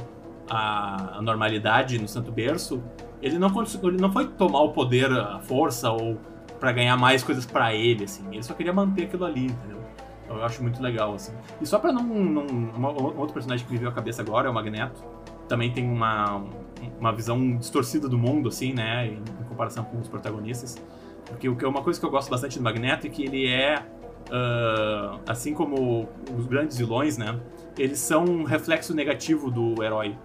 [0.49, 2.81] a, normalidade no Santo Berço,
[3.21, 3.51] ele não,
[3.84, 6.17] ele não foi tomar o poder, a força, ou
[6.60, 8.23] pra ganhar mais coisas pra ele, assim.
[8.31, 9.79] Ele só queria manter aquilo ali, entendeu?
[10.27, 11.33] Eu acho muito legal, assim.
[11.61, 12.03] E só pra não...
[12.03, 15.03] não uma- um outro personagem que me veio à cabeça agora é o Magneto.
[15.47, 16.43] Também tem uma,
[16.99, 19.07] uma visão distorcida do mundo, assim, né?
[19.07, 20.81] Em, em comparação com os protagonistas.
[21.25, 23.47] Porque o que é uma coisa que eu gosto bastante do Magneto é que ele
[23.47, 23.83] é,
[24.31, 27.39] ah, assim como os grandes vilões, né?
[27.77, 30.15] Eles são um reflexo negativo do herói.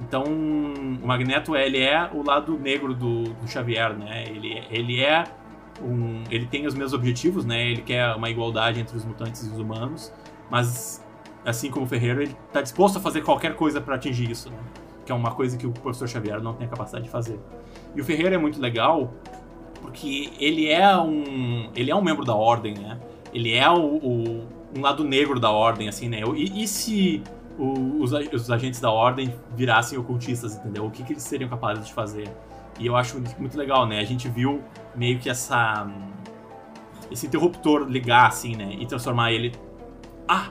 [0.00, 4.24] Então, o Magneto ele é o lado negro do, do Xavier, né?
[4.26, 5.24] Ele, ele é
[5.82, 7.70] um, ele tem os mesmos objetivos, né?
[7.70, 10.12] Ele quer uma igualdade entre os mutantes e os humanos,
[10.50, 11.04] mas
[11.44, 14.58] assim como o Ferreira, ele tá disposto a fazer qualquer coisa para atingir isso, né?
[15.04, 17.38] que é uma coisa que o professor Xavier não tem a capacidade de fazer.
[17.94, 19.12] E o Ferreira é muito legal
[19.80, 22.98] porque ele é um ele é um membro da ordem, né?
[23.32, 26.22] Ele é o, o um lado negro da ordem, assim, né?
[26.36, 27.22] E, e se
[27.58, 30.86] o, os, os, agentes da ordem virassem ocultistas, entendeu?
[30.86, 32.28] O que, que eles seriam capazes de fazer?
[32.78, 34.00] E eu acho muito legal, né?
[34.00, 34.62] A gente viu
[34.96, 35.86] meio que essa
[37.10, 38.74] esse interruptor ligar, assim, né?
[38.78, 39.52] E transformar ele.
[40.26, 40.50] Ah!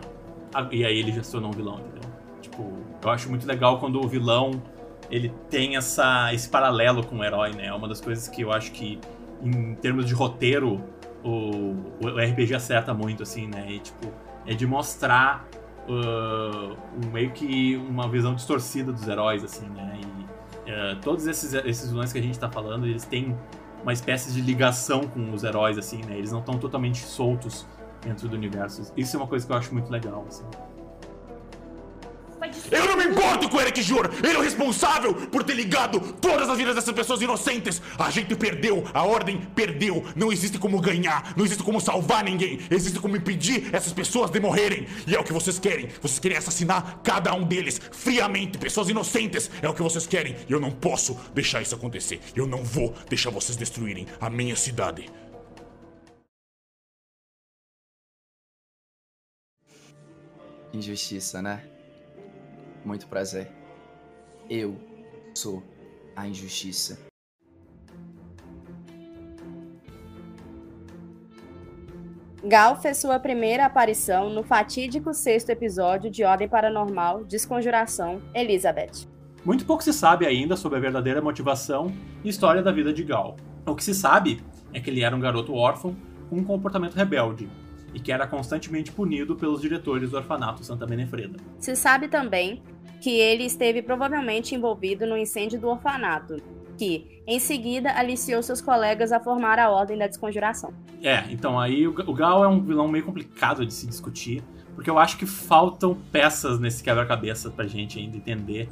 [0.71, 2.09] E aí ele já se tornou um vilão, entendeu?
[2.41, 4.61] Tipo, eu acho muito legal quando o vilão
[5.09, 7.67] ele tem essa, esse paralelo com o herói, né?
[7.67, 8.99] É uma das coisas que eu acho que,
[9.41, 10.83] em termos de roteiro,
[11.23, 13.65] o, o RPG acerta muito, assim, né?
[13.69, 14.11] E, tipo,
[14.45, 15.47] é de mostrar
[15.87, 19.99] uh, um, meio que uma visão distorcida dos heróis, assim, né?
[20.65, 23.35] E uh, todos esses, esses vilões que a gente tá falando, eles têm
[23.83, 26.17] uma espécie de ligação com os heróis, assim, né?
[26.17, 27.67] Eles não estão totalmente soltos
[28.01, 28.91] dentro do universo.
[28.97, 30.45] Isso é uma coisa que eu acho muito legal, assim.
[32.71, 34.09] Eu não me importo com o Eric Jor!
[34.23, 37.81] Ele é o responsável por ter ligado todas as vidas dessas pessoas inocentes!
[37.97, 40.05] A gente perdeu, a ordem perdeu!
[40.15, 42.59] Não existe como ganhar, não existe como salvar ninguém!
[42.69, 44.87] Existe como impedir essas pessoas de morrerem!
[45.05, 45.89] E é o que vocês querem!
[46.01, 48.57] Vocês querem assassinar cada um deles, friamente!
[48.57, 49.49] Pessoas inocentes!
[49.61, 50.35] É o que vocês querem!
[50.47, 52.19] E eu não posso deixar isso acontecer!
[52.35, 55.09] Eu não vou deixar vocês destruírem a minha cidade!
[60.73, 61.72] Injustiça, né?
[62.85, 63.49] Muito prazer.
[64.49, 64.77] Eu
[65.33, 65.63] sou
[66.15, 66.99] a injustiça.
[72.45, 79.07] Gal fez sua primeira aparição no fatídico sexto episódio de Ordem Paranormal Desconjuração Elizabeth.
[79.45, 83.37] Muito pouco se sabe ainda sobre a verdadeira motivação e história da vida de Gal.
[83.65, 84.43] O que se sabe
[84.73, 85.95] é que ele era um garoto órfão
[86.29, 87.49] com um comportamento rebelde
[87.93, 91.37] e que era constantemente punido pelos diretores do orfanato Santa Benefreda.
[91.59, 92.61] Se sabe também
[93.03, 96.37] que ele esteve provavelmente envolvido no incêndio do orfanato,
[96.77, 100.73] que, em seguida, aliciou seus colegas a formar a Ordem da Desconjuração.
[101.01, 104.41] É, então aí o Gal é um vilão meio complicado de se discutir,
[104.73, 108.69] porque eu acho que faltam peças nesse quebra-cabeça pra gente ainda entender.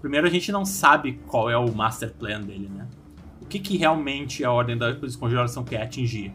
[0.00, 2.86] Primeiro, a gente não sabe qual é o master plan dele, né?
[3.40, 6.32] O que, que realmente a Ordem da Desconjuração quer atingir?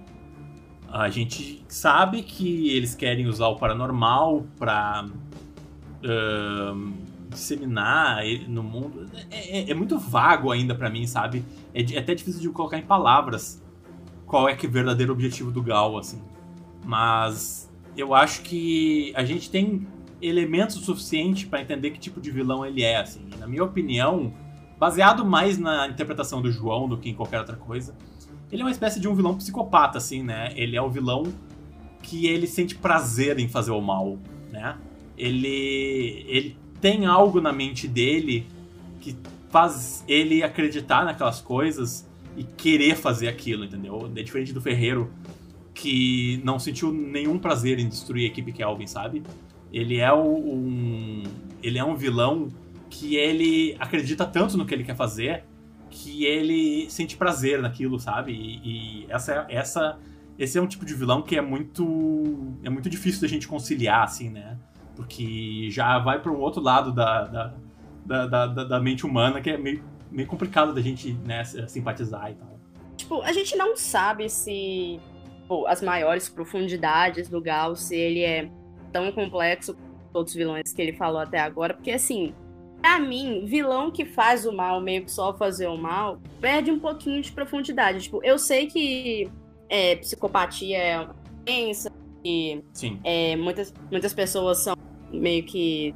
[0.91, 5.05] A gente sabe que eles querem usar o paranormal pra.
[6.03, 7.06] Uh,
[7.37, 11.45] disseminar no mundo é, é, é muito vago ainda para mim, sabe?
[11.73, 13.63] É, é, até difícil de colocar em palavras
[14.25, 16.21] qual é que é o verdadeiro objetivo do Gal, assim.
[16.85, 19.87] Mas eu acho que a gente tem
[20.21, 23.21] elementos suficientes para entender que tipo de vilão ele é, assim.
[23.33, 24.33] E, na minha opinião,
[24.77, 27.95] baseado mais na interpretação do João do que em qualquer outra coisa,
[28.51, 30.51] ele é uma espécie de um vilão psicopata, assim, né?
[30.55, 31.23] Ele é o vilão
[32.01, 34.17] que ele sente prazer em fazer o mal,
[34.51, 34.77] né?
[35.17, 38.45] Ele, ele tem algo na mente dele
[39.01, 39.15] que
[39.49, 44.11] faz ele acreditar naquelas coisas e querer fazer aquilo, entendeu?
[44.15, 45.11] É diferente do Ferreiro,
[45.73, 49.23] que não sentiu nenhum prazer em destruir a equipe Kelvin, sabe?
[49.71, 51.23] Ele é um.
[51.61, 52.49] Ele é um vilão
[52.89, 55.43] que ele acredita tanto no que ele quer fazer
[55.89, 58.31] que ele sente prazer naquilo, sabe?
[58.31, 59.99] E, e essa, essa,
[60.37, 62.55] esse é um tipo de vilão que é muito.
[62.63, 64.57] é muito difícil da gente conciliar, assim, né?
[64.97, 67.53] Porque já vai para um outro lado da, da,
[68.05, 72.35] da, da, da mente humana que é meio, meio complicado da gente né, simpatizar e
[72.35, 72.59] tal.
[72.97, 74.99] Tipo, a gente não sabe se
[75.67, 78.49] as maiores profundidades do Gal, se ele é
[78.91, 82.33] tão complexo quanto todos os vilões que ele falou até agora, porque assim,
[82.81, 86.79] pra mim, vilão que faz o mal, meio que só fazer o mal, perde um
[86.79, 88.01] pouquinho de profundidade.
[88.01, 89.29] Tipo, eu sei que
[89.69, 91.91] é, psicopatia é uma doença,
[92.23, 92.63] que
[93.03, 94.75] é, muitas, muitas pessoas são
[95.11, 95.93] meio que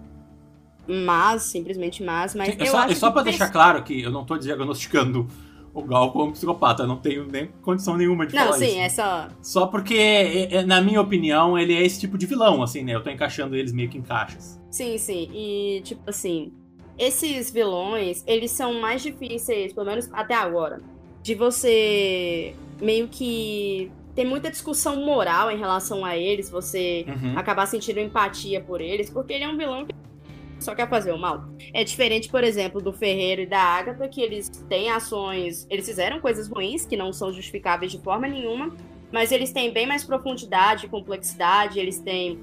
[0.88, 4.12] más, simplesmente más, mas Sim, eu só, acho é só pra deixar claro que eu
[4.12, 5.28] não tô diagnosticando
[5.74, 8.80] o Gal como psicopata, eu não tenho nem condição nenhuma de não, falar sim, isso.
[8.80, 9.28] é só...
[9.42, 12.94] Só porque, é, é, na minha opinião, ele é esse tipo de vilão, assim, né?
[12.94, 14.60] Eu tô encaixando eles meio que em caixas.
[14.70, 16.52] Sim, sim, e tipo assim,
[16.98, 20.82] esses vilões, eles são mais difíceis, pelo menos até agora,
[21.24, 27.38] de você meio que tem muita discussão moral em relação a eles, você uhum.
[27.38, 29.96] acabar sentindo empatia por eles, porque ele é um vilão que
[30.60, 31.46] só quer fazer o mal.
[31.74, 35.66] É diferente, por exemplo, do Ferreiro e da Agatha, que eles têm ações.
[35.70, 38.76] Eles fizeram coisas ruins que não são justificáveis de forma nenhuma,
[39.12, 42.40] mas eles têm bem mais profundidade, complexidade, eles têm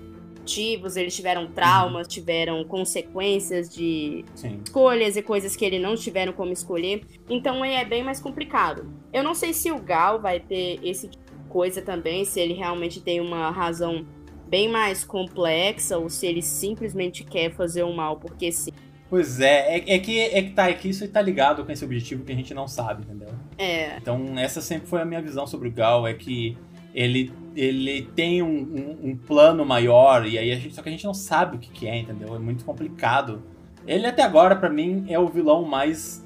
[0.49, 2.13] motivos, eles tiveram traumas, uhum.
[2.13, 4.61] tiveram consequências de Sim.
[4.65, 7.03] escolhas e coisas que ele não tiveram como escolher.
[7.29, 8.91] Então é bem mais complicado.
[9.13, 13.01] Eu não sei se o Gal vai ter esse tipo coisa também, se ele realmente
[13.01, 14.07] tem uma razão
[14.49, 18.73] bem mais complexa ou se ele simplesmente quer fazer o mal porque sim.
[19.11, 21.85] Pois é, é, é que, é que tá, é que isso tá ligado com esse
[21.85, 23.29] objetivo que a gente não sabe, entendeu?
[23.57, 23.97] É.
[23.97, 26.59] Então, essa sempre foi a minha visão sobre o Gal, é que
[26.95, 30.93] ele, ele tem um, um, um plano maior, e aí a gente, só que a
[30.93, 32.35] gente não sabe o que, que é, entendeu?
[32.35, 33.43] É muito complicado.
[33.87, 36.23] Ele até agora, pra mim, é o vilão mais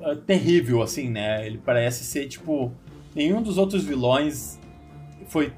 [0.00, 1.46] uh, terrível, assim, né?
[1.46, 2.72] Ele parece ser, tipo,
[3.18, 4.60] nenhum dos outros vilões
[5.26, 5.52] foi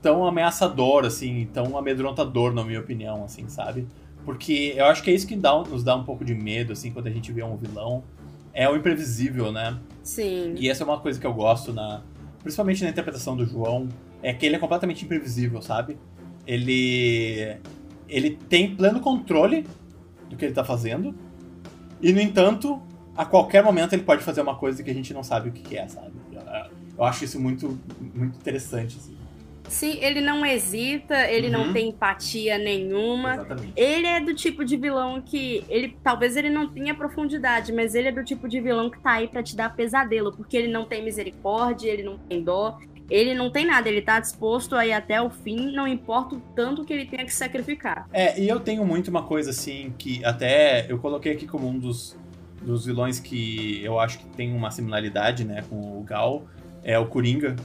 [0.00, 3.86] tão ameaçador, assim, tão amedrontador, na minha opinião, assim, sabe?
[4.24, 6.90] Porque eu acho que é isso que dá, nos dá um pouco de medo, assim,
[6.90, 8.02] quando a gente vê um vilão.
[8.54, 9.78] É o imprevisível, né?
[10.02, 10.54] Sim.
[10.58, 12.00] E essa é uma coisa que eu gosto, na,
[12.42, 13.88] principalmente na interpretação do João,
[14.22, 15.98] é que ele é completamente imprevisível, sabe?
[16.46, 17.58] Ele,
[18.08, 19.66] ele tem pleno controle
[20.30, 21.14] do que ele tá fazendo,
[22.00, 22.80] e no entanto,
[23.14, 25.60] a qualquer momento ele pode fazer uma coisa que a gente não sabe o que
[25.60, 26.15] que é, sabe?
[26.98, 27.78] Eu, acho isso muito,
[28.14, 29.16] muito interessante, assim.
[29.68, 31.72] Sim, ele não hesita, ele não Uhum.
[31.72, 33.34] tem empatia nenhuma.
[33.34, 33.72] Exatamente.
[33.74, 38.08] Ele é do tipo de vilão que ele talvez ele não tenha profundidade, mas ele
[38.08, 40.84] é do tipo de vilão que tá aí pra te dar pesadelo, porque ele não
[40.84, 42.78] tem misericórdia, ele não tem dó,
[43.10, 46.40] ele não tem nada, ele tá disposto a ir até o fim, não importa o
[46.54, 48.08] tanto que ele tenha que sacrificar.
[48.12, 51.76] É, e eu tenho muito uma coisa assim que até eu coloquei aqui como um
[51.76, 52.16] dos,
[52.62, 56.44] dos vilões que eu acho que tem uma similaridade, né, com o Gal,
[56.86, 57.56] é o Coringa.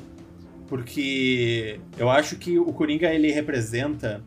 [0.67, 4.23] Porque eu acho que o Coringa ele representa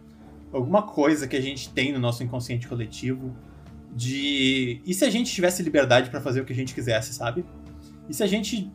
[0.52, 3.34] alguma coisa que a gente tem no nosso inconsciente coletivo
[3.92, 7.44] de e se a gente tivesse liberdade pra fazer o que a gente quisesse, sabe?
[8.08, 8.70] E se a gente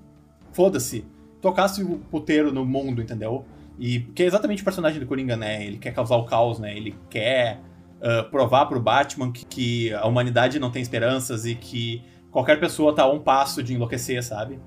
[0.51, 1.05] foda-se,
[1.39, 3.45] tocasse o puteiro no mundo, entendeu?
[3.77, 5.65] E que é exatamente o personagem do Coringa, né?
[5.65, 6.75] Ele quer causar o caos, né?
[6.75, 7.61] Ele quer
[8.01, 12.01] ah, provar pro Batman que, que a humanidade não tem esperanças e que
[12.31, 14.59] qualquer pessoa tá a um passo de enlouquecer, sabe?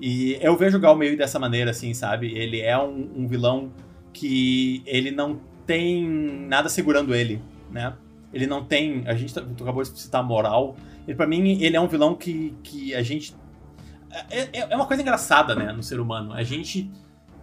[0.00, 2.32] E eu vejo o Gal meio dessa maneira, assim, sabe?
[2.36, 3.70] Ele é um, um vilão
[4.12, 6.06] que ele não tem
[6.48, 7.40] nada segurando ele,
[7.70, 7.94] né?
[8.32, 9.02] Ele não tem.
[9.06, 10.76] A gente tá- tu acabou de citar moral.
[11.06, 13.34] Ele, pra mim, ele é um vilão que, que a gente.
[14.30, 16.32] É, é- é uma coisa engraçada, né, no ser humano.
[16.32, 16.90] A gente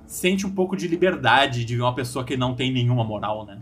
[0.06, 3.60] sente um pouco de liberdade de ver uma pessoa que não tem nenhuma moral, né?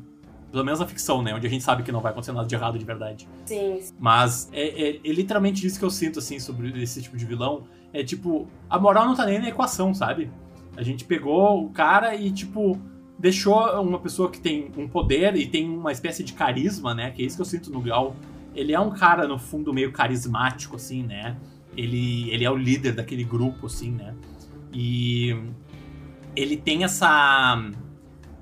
[0.52, 1.34] Pelo menos na ficção, né?
[1.34, 3.28] Onde a gente sabe que não vai acontecer nada de errado de verdade.
[3.46, 3.80] Sim.
[3.98, 7.64] Mas é, é- é literalmente isso que eu sinto, assim, sobre esse tipo de vilão.
[7.94, 10.32] É tipo, a moral não tá nem na equação, sabe?
[10.76, 12.80] A gente pegou o cara e, tipo,
[13.20, 17.12] deixou uma pessoa que tem um poder e tem uma espécie de carisma, né?
[17.12, 18.16] Que é isso que eu sinto no Gal.
[18.56, 21.38] Ele é um cara, no fundo, meio carismático, assim, né?
[21.76, 24.16] Ele, ele é o líder daquele grupo, assim, né?
[24.74, 25.36] E
[26.36, 27.72] ele tem essa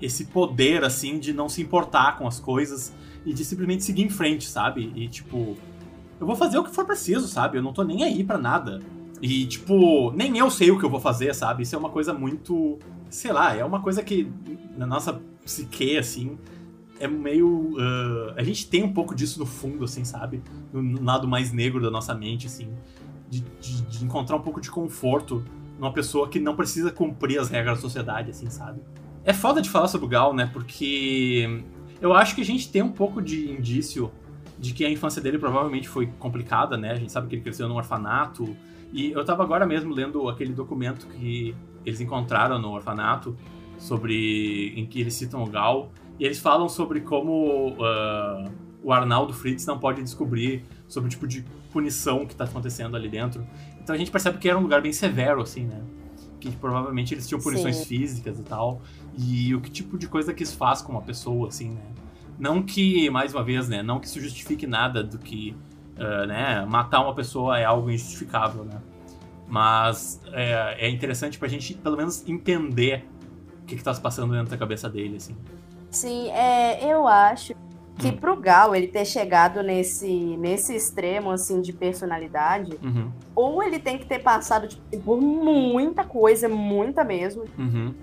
[0.02, 2.94] esse poder assim de não se importar com as coisas
[3.26, 4.94] e de simplesmente seguir em frente, sabe?
[4.96, 5.58] E tipo,
[6.20, 7.58] eu vou fazer o que for preciso, sabe?
[7.58, 8.80] Eu não tô nem aí pra nada.
[9.22, 11.64] E tipo, nem eu sei o que eu vou fazer, sabe?
[11.64, 14.32] Isso é uma coisa muito, sei lá, é uma coisa que
[14.78, 16.38] na nossa psique assim
[17.00, 20.42] é meio ah, a gente tem um pouco disso no fundo assim, sabe?
[20.72, 22.70] No, no lado mais negro da nossa mente assim,
[23.30, 25.44] de, de- de encontrar um pouco de conforto
[25.78, 28.82] numa pessoa que não precisa cumprir as regras da sociedade, assim, sabe?
[29.24, 30.50] É foda de falar sobre o Gal, né?
[30.52, 31.62] Porque
[32.02, 34.12] eu acho que a gente tem um pouco de indício
[34.58, 36.92] de que a infância dele provavelmente foi complicada, né?
[36.92, 38.56] A gente sabe que ele cresceu num orfanato.
[38.92, 43.36] E eu tava agora mesmo lendo aquele documento que eles encontraram no orfanato
[43.78, 48.50] sobre em que eles citam o Gal e eles falam sobre como ah,
[48.84, 53.08] o Arnaldo Fritz não pode descobrir sobre o tipo de punição que tá acontecendo ali
[53.08, 53.46] dentro.
[53.82, 55.82] Então a gente percebe que era um lugar bem severo, assim, né?
[56.40, 57.86] Que provavelmente eles tinham punições Sim.
[57.86, 58.82] físicas e tal.
[59.18, 61.84] E o que tipo de coisa que isso faz com uma pessoa, assim, né?
[62.38, 63.84] Não que, mais uma vez, né?
[63.84, 65.54] Não que isso justifique nada do que,
[66.00, 66.66] ah, né?
[66.66, 68.80] Matar uma pessoa é algo injustificável, né?
[69.48, 73.06] Mas é, é interessante pra gente, pelo menos, entender
[73.64, 75.36] o que, que tá se passando dentro da cabeça dele, assim.
[75.92, 77.54] Sim, é, eu acho
[77.98, 78.18] que Hum.
[78.18, 83.98] pro Gal ele ter chegado nesse, nesse extremo assim de personalidade, Uhum, ou ele tem
[83.98, 87.94] que ter passado tipo, por muita coisa, muita mesmo, uhum,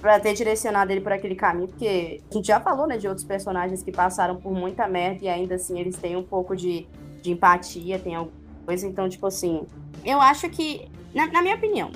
[0.00, 3.24] pra ter direcionado ele por aquele caminho, porque a gente já falou, né, de outros
[3.24, 6.88] personagens que passaram por muita merda e ainda assim eles têm um pouco de,
[7.24, 9.62] de empatia, tem alguma coisa, então, tipo assim,
[10.04, 11.90] eu acho que, na, na minha opinião,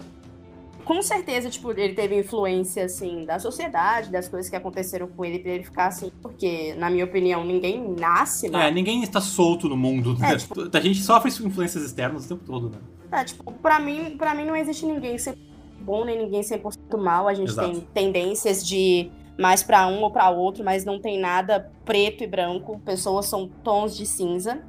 [0.87, 5.39] com certeza, tipo, ele teve influência, assim, da sociedade, das coisas que aconteceram com ele,
[5.39, 8.71] pra ele ficar assim, porque, na minha opinião, ninguém nasce, É, né?
[8.71, 10.17] ninguém está solto no mundo.
[10.19, 10.33] né?
[10.33, 12.79] É, tipo- A gente sofre influências externas o tempo todo, né?
[13.13, 15.37] É, tipo, pra mim, pra mim não existe ninguém 100%
[15.81, 17.29] bom, nem ninguém 100% mal.
[17.29, 17.69] A gente Exato.
[17.71, 22.27] tem tendências de mais pra um ou pra outro, mas não tem nada preto e
[22.27, 22.81] branco.
[22.85, 24.63] Pessoas são tons de cinza.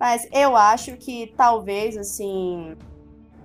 [0.00, 2.74] Mas eu acho que talvez, assim.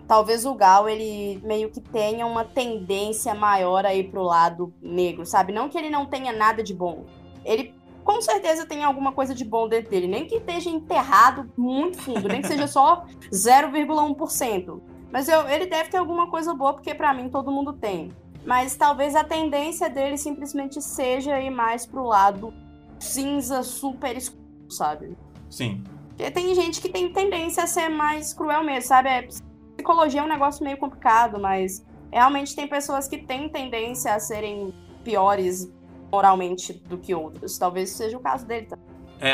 [0.07, 5.51] Talvez o Gal, ele meio que tenha uma tendência maior aí pro lado negro, sabe?
[5.51, 7.05] Não que ele não tenha nada de bom.
[7.43, 10.07] Ele com certeza tem alguma coisa de bom dentro dele.
[10.07, 13.03] Nem que esteja enterrado muito fundo, nem que seja só
[13.33, 14.79] 0,1%.
[15.11, 18.11] Mas eu, ele deve ter alguma coisa boa, porque pra mim todo mundo tem.
[18.45, 22.53] Mas talvez a tendência dele simplesmente seja ir mais pro lado
[22.99, 25.17] cinza super escuro, sabe?
[25.49, 25.83] Sim.
[26.15, 29.09] Porque tem gente que tem tendência a ser mais cruel mesmo, sabe?
[29.09, 29.27] É,
[29.75, 34.73] psicologia é um negócio meio complicado, mas realmente tem pessoas que têm tendência a serem
[35.03, 35.69] piores
[36.11, 37.57] moralmente do que outros.
[37.57, 38.85] Talvez seja o caso dele também.
[39.19, 39.33] É,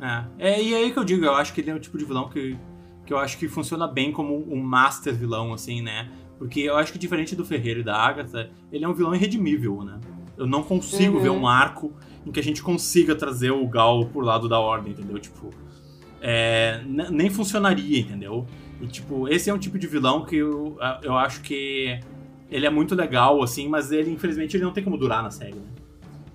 [0.00, 0.24] é.
[0.38, 2.04] É, e é aí que eu digo, eu acho que ele é o tipo de
[2.04, 2.56] vilão que,
[3.04, 6.10] que eu acho que funciona bem como um master vilão, assim, né?
[6.38, 9.82] Porque eu acho que diferente do Ferreiro e da Agatha, ele é um vilão irredimível,
[9.84, 10.00] né?
[10.36, 11.22] Eu não consigo Uhum.
[11.22, 11.92] ver um arco
[12.26, 15.18] em que a gente consiga trazer o Gal por lado da ordem, entendeu?
[15.18, 15.50] Tipo,
[16.22, 18.46] é, nem funcionaria, entendeu?
[18.80, 21.98] E, tipo, esse é um tipo de vilão que eu, eu acho que
[22.48, 25.54] ele é muito legal, assim, mas ele, infelizmente, ele não tem como durar na série,
[25.54, 25.68] né?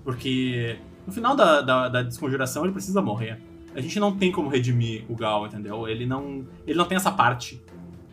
[0.04, 0.76] Porque
[1.06, 3.40] no final da, da, da desconjuração ele precisa morrer.
[3.74, 5.88] A gente não tem como redimir o Gal, entendeu?
[5.88, 7.62] Ele não, ele não tem essa parte,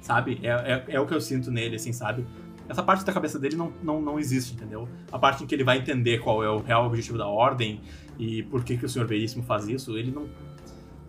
[0.01, 0.39] sabe?
[0.43, 2.25] É, é, é o que eu sinto nele, assim, sabe?
[2.67, 4.87] Essa parte da cabeça dele não, não, não existe, entendeu?
[5.11, 7.81] A parte em que ele vai entender qual é o real objetivo da ordem
[8.17, 10.27] e por que, que o Senhor Veríssimo faz isso, ele não.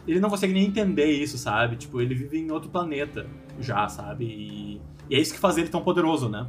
[0.07, 1.77] Ele não consegue nem entender isso, sabe?
[1.77, 3.27] Tipo, ele vive em outro planeta
[3.61, 4.25] já, sabe?
[4.25, 4.81] E,
[5.11, 6.47] e é isso que faz ele tão poderoso, né?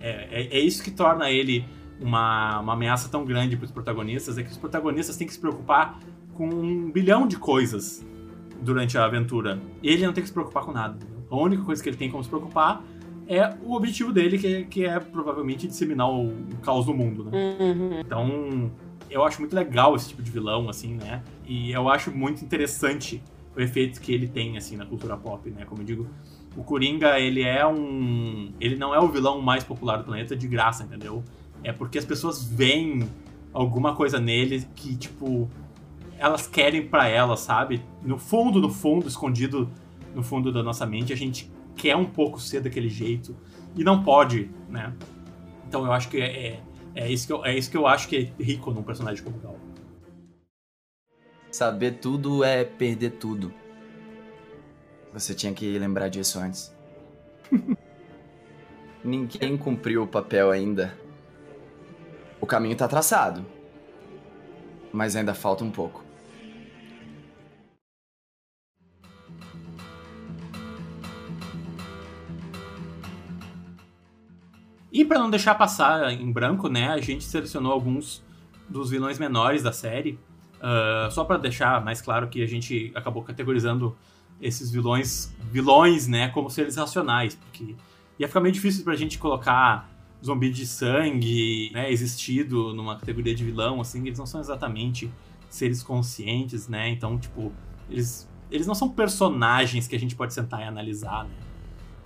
[0.00, 1.64] É, é, é isso que torna ele
[2.00, 5.40] uma, uma ameaça tão grande para os protagonistas, é que os protagonistas têm que se
[5.40, 5.98] preocupar
[6.34, 8.06] com um bilhão de coisas
[8.62, 9.60] durante a aventura.
[9.82, 10.98] Ele não tem que se preocupar com nada.
[11.30, 12.82] A única coisa que ele tem como se preocupar
[13.26, 17.24] é o objetivo dele, que, é- que é provavelmente disseminar o, o caos no mundo,
[17.24, 17.56] né?
[17.60, 18.00] Uhum.
[18.00, 18.70] Então,
[19.10, 21.22] eu acho muito legal esse tipo de vilão, assim, né?
[21.46, 23.22] E eu acho muito interessante
[23.56, 25.64] o efeito que ele tem, assim, na cultura pop, né?
[25.64, 26.06] Como eu digo,
[26.56, 28.52] o Coringa, ele é um...
[28.60, 31.24] Ele não é o vilão mais popular do planeta de graça, entendeu?
[31.62, 33.08] É porque as pessoas veem
[33.52, 35.50] alguma coisa nele que, tipo,
[36.18, 37.82] elas querem pra elas, sabe?
[38.02, 39.68] No fundo, no fundo, escondido
[40.14, 43.36] no fundo da nossa mente, a gente quer um pouco ser daquele jeito
[43.76, 44.92] e não pode, né?
[45.66, 46.60] Então eu acho que é,
[46.94, 49.38] é, isso, que eu, é isso que eu acho que é rico num personagem como
[49.38, 49.58] Gal.
[51.50, 53.52] Saber tudo é perder tudo.
[55.12, 56.74] Você tinha que lembrar disso antes.
[59.02, 60.96] Ninguém cumpriu o papel ainda.
[62.40, 63.44] O caminho tá traçado.
[64.92, 66.04] Mas ainda falta um pouco.
[74.92, 78.22] E pra não deixar passar em branco, né, a gente selecionou alguns
[78.68, 80.18] dos vilões menores da série.
[80.60, 83.96] Ah, só pra deixar mais claro que a gente acabou categorizando
[84.40, 87.74] esses vilões, vilões, né, como seres racionais, porque
[88.18, 89.90] ia ficar meio difícil pra gente colocar
[90.24, 95.10] zumbi de sangue, né, existido numa categoria de vilão, assim, eles não são exatamente
[95.48, 97.52] seres conscientes, né, então, tipo,
[97.90, 101.34] eles, eles não são personagens que a gente pode sentar e analisar, né.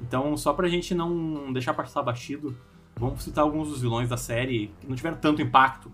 [0.01, 2.57] Então, só pra gente não deixar passar batido,
[3.03, 5.91] vamos citar alguns dos vilões da série que não tiveram tanto impacto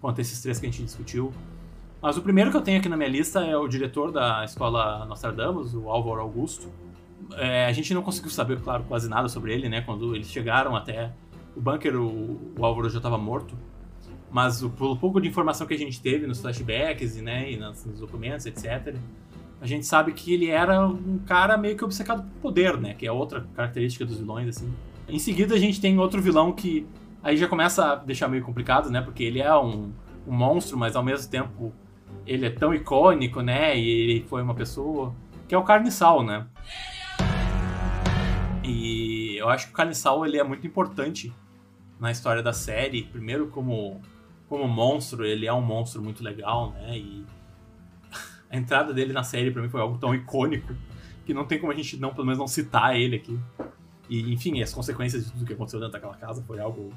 [0.00, 1.32] quanto esses três que a gente discutiu.
[2.00, 5.04] Mas o primeiro que eu tenho aqui na minha lista é o diretor da escola
[5.06, 6.68] Nostradamus, o Álvaro Augusto.
[7.34, 9.80] É, a gente não conseguiu saber, claro, quase nada sobre ele, né?
[9.80, 11.12] Quando eles chegaram até
[11.56, 13.56] o bunker, o, o Álvaro já estava morto.
[14.30, 17.56] Mas o, pelo pouco de informação que a gente teve nos flashbacks e, né, e
[17.56, 18.96] nos, documentos, etc.,
[19.60, 22.94] a gente sabe que ele era um cara meio que obcecado por poder, né?
[22.94, 24.72] Que é outra característica dos vilões, assim.
[25.08, 26.86] Em seguida, a gente tem outro vilão que
[27.22, 29.00] aí já começa a deixar meio complicado, né?
[29.00, 29.92] Porque ele é um,
[30.26, 31.72] um monstro, mas ao mesmo tempo
[32.26, 33.76] ele é tão icônico, né?
[33.78, 35.14] E ele foi uma pessoa.
[35.48, 36.46] Que é o Carniçal, né?
[38.64, 41.32] E eu acho que o Carniçal ele é muito importante
[42.00, 43.02] na história da série.
[43.02, 44.00] Primeiro, como,
[44.48, 46.96] como monstro, ele é um monstro muito legal, né?
[46.96, 47.26] E
[48.48, 50.74] a entrada dele na série pra mim foi algo tão icônico
[51.24, 53.38] que não tem como a gente não, pelo menos, não citar ele aqui.
[54.12, 56.92] E, enfim, as consequências de tudo que aconteceu dentro daquela casa foi algo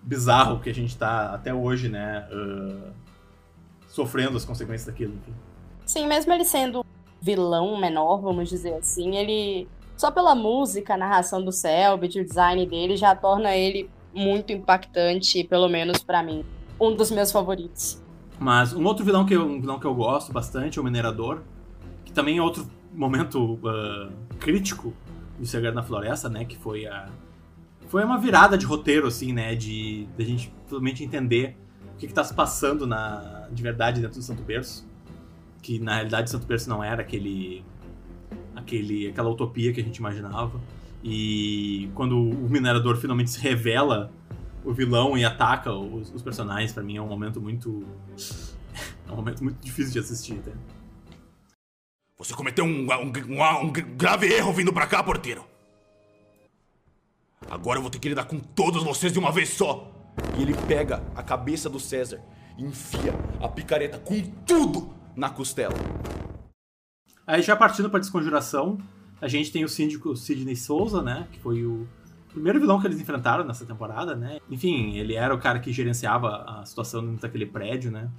[0.00, 2.28] bizarro que a gente tá até hoje, né?
[2.30, 2.92] ah,
[3.88, 5.34] sofrendo as consequências daquilo, enfim.
[5.84, 6.86] Sim, mesmo ele sendo
[7.20, 9.66] vilão menor, vamos dizer assim, ele.
[9.96, 15.42] Só pela música, a narração do Selbit, o design dele já torna ele muito impactante,
[15.42, 16.44] pelo menos pra mim.
[16.80, 18.00] Um dos meus favoritos.
[18.38, 21.42] Mas um outro vilão que eu, um vilão que eu gosto bastante é o Minerador,
[22.04, 22.64] que também é outro
[22.94, 24.94] momento ah, crítico
[25.40, 26.44] do Segredo na Floresta, né?
[26.44, 27.08] Que foi a.
[27.88, 29.54] Foi uma virada de roteiro, assim, né?
[29.54, 31.56] De, de a gente finalmente entender
[31.94, 34.86] o que, que tá se passando na, de verdade dentro do Santo Berço.
[35.62, 37.64] Que na realidade o Santo Berço não era aquele.
[38.54, 40.60] aquele aquela utopia que a gente imaginava.
[41.02, 44.12] E quando o Minerador finalmente se revela
[44.62, 47.84] o vilão e ataca os, os personagens, pra mim é um momento muito.
[49.08, 50.52] É um momento muito difícil de assistir, tá?
[52.20, 55.42] Você cometeu um, um- um- um grave erro vindo pra cá, porteiro.
[57.50, 59.90] Agora eu vou ter que lidar com todos vocês de uma vez só.
[60.38, 62.20] E ele pega a cabeça do César
[62.58, 65.74] e enfia a picareta com tudo na costela.
[67.26, 68.76] Aí já partindo pra desconjuração,
[69.18, 71.26] a gente tem o síndico Sidney Souza, né?
[71.32, 71.88] Que foi o
[72.28, 74.38] primeiro vilão que eles enfrentaram nessa temporada, né?
[74.50, 78.10] Enfim, ele era o cara que gerenciava a situação dentro daquele prédio, né?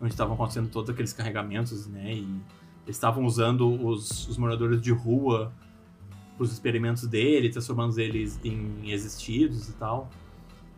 [0.00, 2.14] Onde estavam acontecendo todos aqueles carregamentos, né?
[2.14, 2.40] E
[2.84, 5.52] eles estavam usando os, os moradores de rua
[6.36, 10.10] para os experimentos dele, transformando eles em existidos e tal.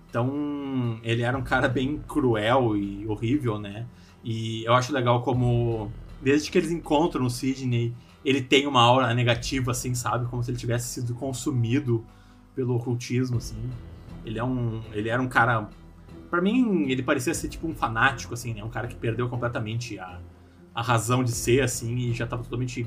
[0.09, 3.87] Então, ele era um cara bem cruel e horrível, né?
[4.23, 5.91] E eu acho legal como,
[6.23, 7.95] desde que eles encontram o Sidney,
[8.25, 10.27] ele tem uma aura negativa, assim, sabe?
[10.27, 12.05] Como se ele tivesse sido consumido
[12.55, 13.59] pelo ocultismo, assim.
[14.25, 15.69] Ele é um, ele era um cara,
[16.31, 18.65] Pra mim, ele parecia ser tipo um fanático, assim, né?
[18.65, 20.19] Um cara que perdeu completamente a,
[20.75, 22.87] a razão de ser, assim, e já tava totalmente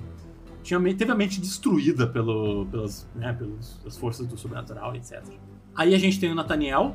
[0.68, 5.24] tinha, teve a mente destruída pelo, pelas, né, pelas as forças do sobrenatural, etc.
[5.74, 6.94] Aí a gente tem o Nathaniel,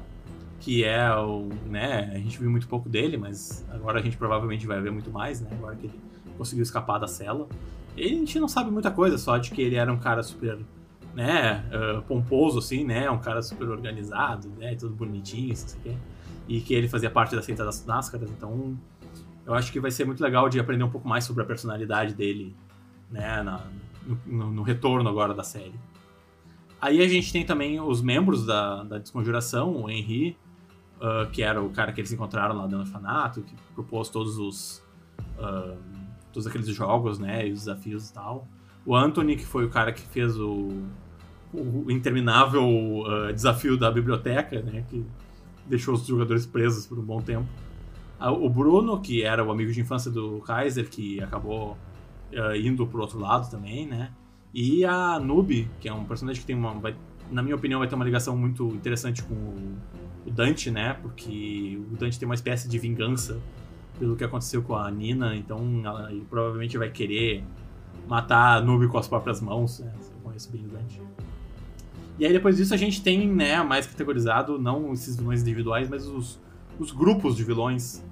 [0.60, 1.48] que é o.
[1.66, 5.10] né, a gente viu muito pouco dele, mas agora a gente provavelmente vai ver muito
[5.10, 5.48] mais, né?
[5.52, 5.98] Agora que ele
[6.36, 7.48] conseguiu escapar da cela.
[7.96, 10.58] E a gente não sabe muita coisa, só de que ele era um cara super,
[11.14, 13.10] né, ah, pomposo, assim, né?
[13.10, 14.74] Um cara super organizado, né?
[14.74, 15.96] Tudo bonitinho, assim.
[16.46, 18.76] E que ele fazia parte da seita das máscaras, então.
[19.46, 22.14] Eu acho que vai ser muito legal de aprender um pouco mais sobre a personalidade
[22.14, 22.54] dele
[23.10, 23.66] né, na-
[24.06, 25.74] no, no- no retorno agora da série.
[26.80, 30.36] Aí a gente tem também os membros da, da Desconjuração, o Henry,
[31.00, 34.82] ah, que era o cara que eles encontraram lá do orfanato, que propôs todos os
[35.38, 35.74] ah,
[36.32, 38.48] todos aqueles jogos, né, e os desafios e tal.
[38.86, 40.82] O Anthony, que foi o cara que fez o,
[41.52, 42.64] o interminável
[43.06, 45.04] ah, desafio da biblioteca, né, que
[45.66, 47.46] deixou os jogadores presos por um bom tempo.
[48.30, 51.76] O Bruno, que era o amigo de infância do Kaiser, que acabou
[52.32, 54.10] eh, indo pro outro lado também, né?
[54.54, 56.72] E a Noob, que é um personagem que tem uma.
[56.74, 56.94] vai-
[57.30, 59.76] na minha opinião, vai ter uma ligação muito interessante com o,
[60.26, 60.94] o Dante, né?
[61.00, 63.40] Porque o Dante tem uma espécie de vingança
[63.98, 67.42] pelo que aconteceu com a Nina, então ela- ele provavelmente vai querer
[68.08, 69.92] matar a Noob com as próprias mãos, né?
[70.00, 71.00] Eu conheço bem o Dante.
[72.18, 76.06] E aí depois disso a gente tem, né, mais categorizado, não esses vilões individuais, mas
[76.06, 76.38] os,
[76.78, 78.04] os grupos de vilões.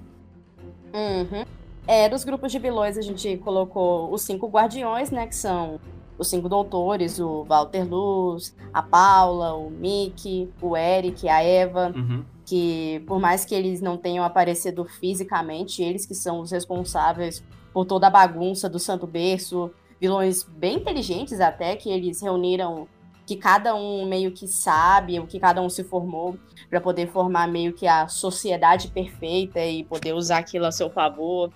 [0.93, 1.45] Uhum.
[1.87, 5.27] É, dos grupos de vilões a gente colocou os cinco guardiões, né?
[5.27, 5.79] Que são
[6.17, 11.91] os cinco doutores, o Walter Luz, a Paula, o Mickey, o Eric, a Eva.
[11.95, 12.23] Uhum.
[12.45, 17.85] Que por mais que eles não tenham aparecido fisicamente, eles que são os responsáveis por
[17.85, 19.71] toda a bagunça do Santo Berço.
[19.99, 22.87] Vilões bem inteligentes até, que eles reuniram
[23.31, 26.37] que cada um meio que sabe o que cada um se formou
[26.69, 31.49] para poder formar meio que a sociedade perfeita e poder usar aquilo a seu favor.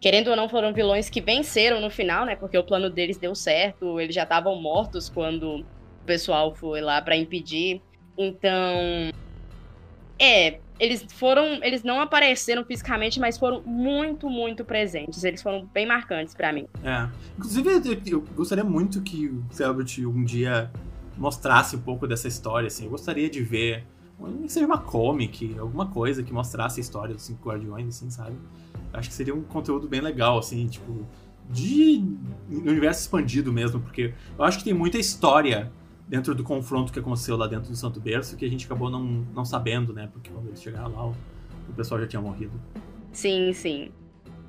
[0.00, 2.34] Querendo ou não, foram vilões que venceram no final, né?
[2.34, 5.64] Porque o plano deles deu certo, eles já estavam mortos quando o
[6.04, 7.80] pessoal foi lá para impedir.
[8.18, 9.12] Então,
[10.18, 15.22] é, eles foram, eles não apareceram fisicamente, mas foram muito, muito presentes.
[15.22, 16.66] Eles foram bem marcantes para mim.
[16.82, 17.08] É.
[17.38, 20.68] Inclusive, eu, gostaria muito que o Selbit um dia
[21.16, 22.84] mostrasse um pouco dessa história, assim.
[22.84, 23.84] Eu gostaria de ver,
[24.48, 28.36] seja uma comic, alguma coisa que mostrasse a história dos Cinco Guardiões, assim, sabe?
[28.92, 31.06] Eu acho que seria um conteúdo bem legal, assim, tipo,
[31.48, 32.04] de
[32.50, 35.70] universo expandido mesmo, porque eu acho que tem muita história
[36.08, 39.04] dentro do confronto que aconteceu lá dentro do Santo Berço que a gente acabou não,
[39.34, 40.08] não sabendo, né?
[40.12, 41.14] Porque quando eles chegaram lá, o,
[41.68, 42.52] o pessoal já tinha morrido.
[43.12, 43.90] Sim, sim.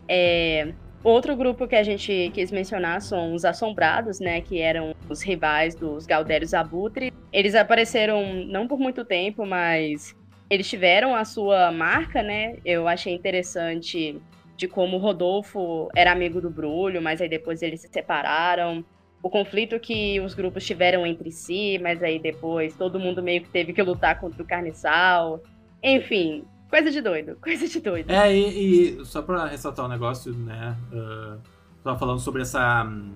[0.07, 0.73] É,
[1.03, 4.39] Outro grupo que a gente quis mencionar são os Assombrados, né?
[4.41, 7.11] Que eram os rivais dos Galdérios Abutre.
[7.33, 10.15] Eles apareceram não por muito tempo, mas
[10.47, 12.57] eles tiveram a sua marca, né?
[12.63, 14.21] Eu achei interessante
[14.55, 18.85] de como o Rodolfo era amigo do Brulho, mas aí depois eles se separaram.
[19.23, 23.49] O conflito que os grupos tiveram entre si, mas aí depois todo mundo meio que
[23.49, 25.41] teve que lutar contra o Carniçal.
[25.81, 28.09] Enfim, coisa de doido, coisa de doido.
[28.09, 30.77] É, e, e só pra ressaltar um negócio, né?
[30.91, 31.39] Uh,
[31.83, 32.83] tava falando sobre essa.
[32.85, 33.13] hum,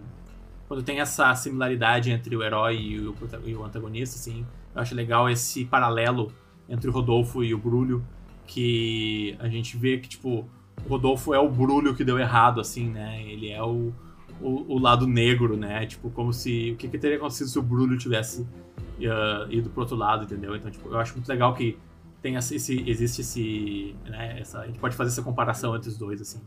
[0.67, 4.45] Quando tem essa similaridade entre o herói e o, e o antagonista, assim,
[4.75, 6.31] eu acho legal esse paralelo
[6.69, 8.05] entre o Rodolfo e o Brulho,
[8.47, 10.47] que a gente vê que, tipo,
[10.85, 13.23] o Rodolfo é o Brulho que deu errado, assim, né?
[13.23, 13.93] Ele é o,
[14.41, 15.85] o, o lado negro, né?
[15.87, 16.71] Tipo, como se.
[16.73, 20.55] O que, que teria acontecido se o Brulho tivesse uh, ido pro outro lado, entendeu?
[20.55, 21.77] Então, tipo, eu acho muito legal que
[22.25, 22.55] tem esse,
[22.89, 26.41] existe esse, né, essa, a gente pode fazer essa comparação entre os dois, assim.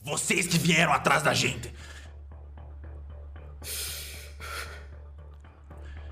[0.00, 1.72] Vocês que vieram atrás da gente.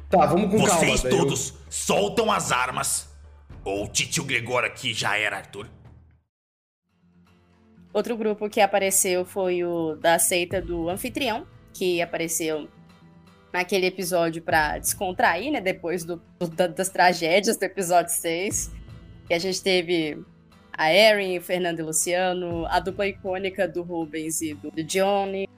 [0.09, 0.75] Tá, vamos com calma.
[0.75, 3.09] Vocês daí eu- todos soltam as armas.
[3.65, 5.69] Ou o titio Gregor aqui já era Arthur.
[7.93, 12.69] Outro grupo que apareceu foi o da seita do anfitrião, que apareceu
[13.53, 15.61] naquele episódio pra descontrair, né?
[15.61, 18.71] Depois do, do- da- das tragédias do episódio 6.
[19.31, 20.21] Que a gente teve
[20.73, 25.49] a Erin, Fernando e Luciano, a dupla icônica do Rubens e do, do Johnny.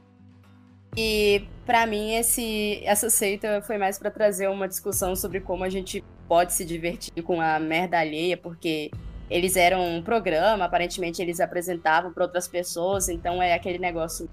[0.95, 5.71] E pra mim esse essa seita foi mais pra trazer uma discussão sobre como a
[5.71, 8.91] gente pode se divertir com a merda alheia, porque
[9.31, 14.29] eles eram um programa, aparentemente eles apresentavam pra outras pessoas, então é aquele negócio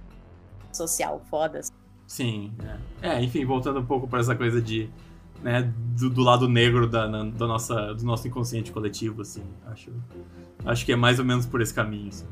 [0.69, 1.61] social foda.
[2.05, 2.51] Sim,
[3.01, 3.11] é.
[3.11, 4.89] É, enfim, voltando um pouco pra essa coisa de.
[5.41, 9.43] Né, do, do lado negro da, na- da nossa, do nosso inconsciente coletivo, assim.
[9.67, 9.91] Acho,
[10.65, 12.09] acho que é mais ou menos por esse caminho.
[12.09, 12.25] Assim.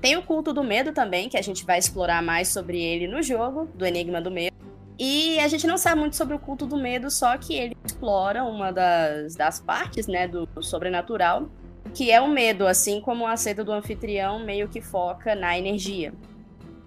[0.00, 3.22] Tem o culto do medo também, que a gente vai explorar mais sobre ele no
[3.22, 4.54] jogo, do Enigma do Medo.
[4.98, 8.44] E a gente não sabe muito sobre o culto do medo, só que ele explora
[8.44, 11.48] uma das, das partes, né, do sobrenatural,
[11.92, 16.14] que é o medo, assim como a seita do anfitrião meio que foca na energia.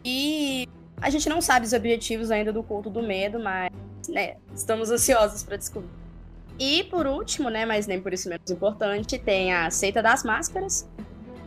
[0.05, 0.67] E
[0.99, 3.71] a gente não sabe os objetivos ainda do culto do medo, mas,
[4.09, 5.89] né, estamos ansiosos para descobrir.
[6.59, 10.89] E por último, né, mas nem por isso menos importante, tem a seita das máscaras,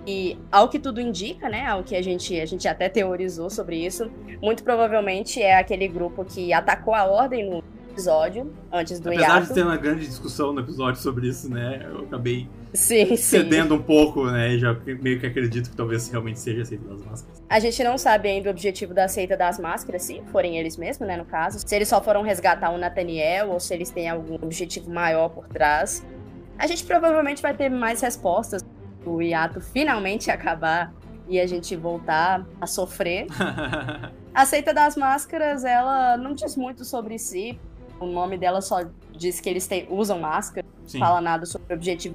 [0.06, 3.84] e ao que tudo indica, né, ao que a gente, a gente até teorizou sobre
[3.84, 7.62] isso, muito provavelmente é aquele grupo que atacou a ordem no
[8.00, 9.46] episódio, antes do Apesar hiato.
[9.48, 11.86] de ter uma grande discussão no episódio sobre isso, né?
[11.88, 13.16] Eu acabei Sim, sim.
[13.16, 14.54] cedendo um pouco, né?
[14.54, 17.42] E já meio que acredito que talvez realmente seja aceito das máscaras.
[17.48, 21.06] A gente não sabe ainda o objetivo da seita das máscaras, se forem eles mesmos,
[21.06, 21.58] né, no caso.
[21.64, 25.46] Se eles só foram resgatar o Nathaniel ou se eles têm algum objetivo maior por
[25.48, 26.04] trás.
[26.58, 28.64] A gente provavelmente vai ter mais respostas
[29.04, 30.92] o hiato finalmente acabar
[31.28, 33.26] e a gente voltar a sofrer.
[34.32, 37.58] A seita das máscaras, ela não diz muito sobre si.
[38.00, 38.80] O nome dela só
[39.16, 40.98] diz que eles têm- usam máscara, Sim.
[40.98, 42.14] não fala nada sobre o objetivo.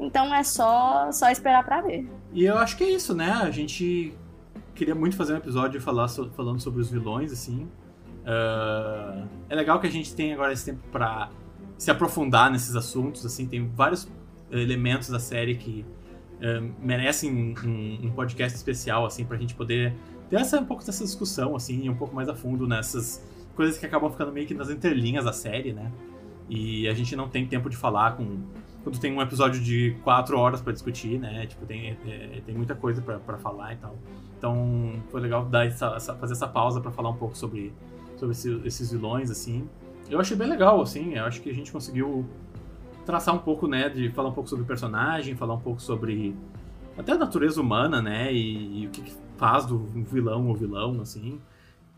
[0.00, 2.08] Então é só, só esperar pra ver.
[2.32, 3.30] E eu acho que é isso, né?
[3.30, 4.12] A gente
[4.74, 7.68] queria muito fazer um episódio falar so- falando sobre os vilões, assim.
[8.26, 11.30] Ah, é legal que a gente tem agora esse tempo pra
[11.78, 13.46] se aprofundar nesses assuntos, assim.
[13.46, 14.08] Tem vários
[14.50, 15.84] elementos da série que
[16.40, 17.30] eh, merecem
[17.64, 19.94] um, um podcast especial, assim, pra gente poder
[20.28, 23.22] ter essa, um pouco dessa discussão, assim, um pouco mais a fundo nessas
[23.54, 25.90] coisas que acabam ficando meio que nas entrelinhas da série, né?
[26.48, 28.38] E a gente não tem tempo de falar com
[28.82, 31.46] quando tem um episódio de quatro horas pra discutir, né?
[31.46, 33.96] Tipo, tem, é, tem muita coisa pra falar e tal.
[34.36, 37.72] Então, foi legal dar essa, essa- fazer essa pausa pra falar um pouco sobre,
[38.18, 39.66] sobre esse- esses vilões, assim.
[40.10, 41.14] Eu achei bem legal, assim.
[41.14, 42.26] Eu acho que a gente conseguiu
[43.06, 43.88] traçar um pouco, né?
[43.88, 46.36] De falar um pouco sobre o personagem, falar um pouco sobre
[46.98, 48.30] até a natureza humana, né?
[48.34, 51.40] E, e o que, que faz do vilão ou vilão, assim.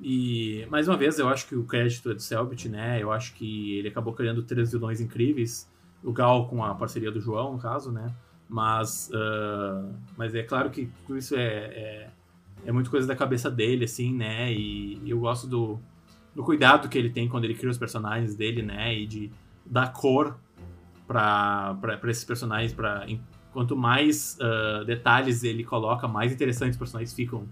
[0.01, 3.03] E, mais uma vez, eu acho que o crédito é do Selbit, né?
[3.03, 5.71] Eu acho que ele acabou criando três vilões incríveis.
[6.05, 8.15] O Gal com a parceria do João, no caso, né?
[8.49, 12.11] Mas, ah, mas é claro que isso é, é,
[12.67, 14.53] é muito coisa da cabeça dele, assim, né?
[14.53, 15.81] E eu gosto do,
[16.35, 18.95] do cuidado que ele tem quando ele cria os personagens dele, né?
[18.95, 19.31] E de
[19.65, 20.39] dar cor
[21.09, 22.75] para esses personagens.
[22.75, 23.07] Pra,
[23.51, 27.49] quanto mais ah, detalhes ele coloca, mais interessantes os personagens ficam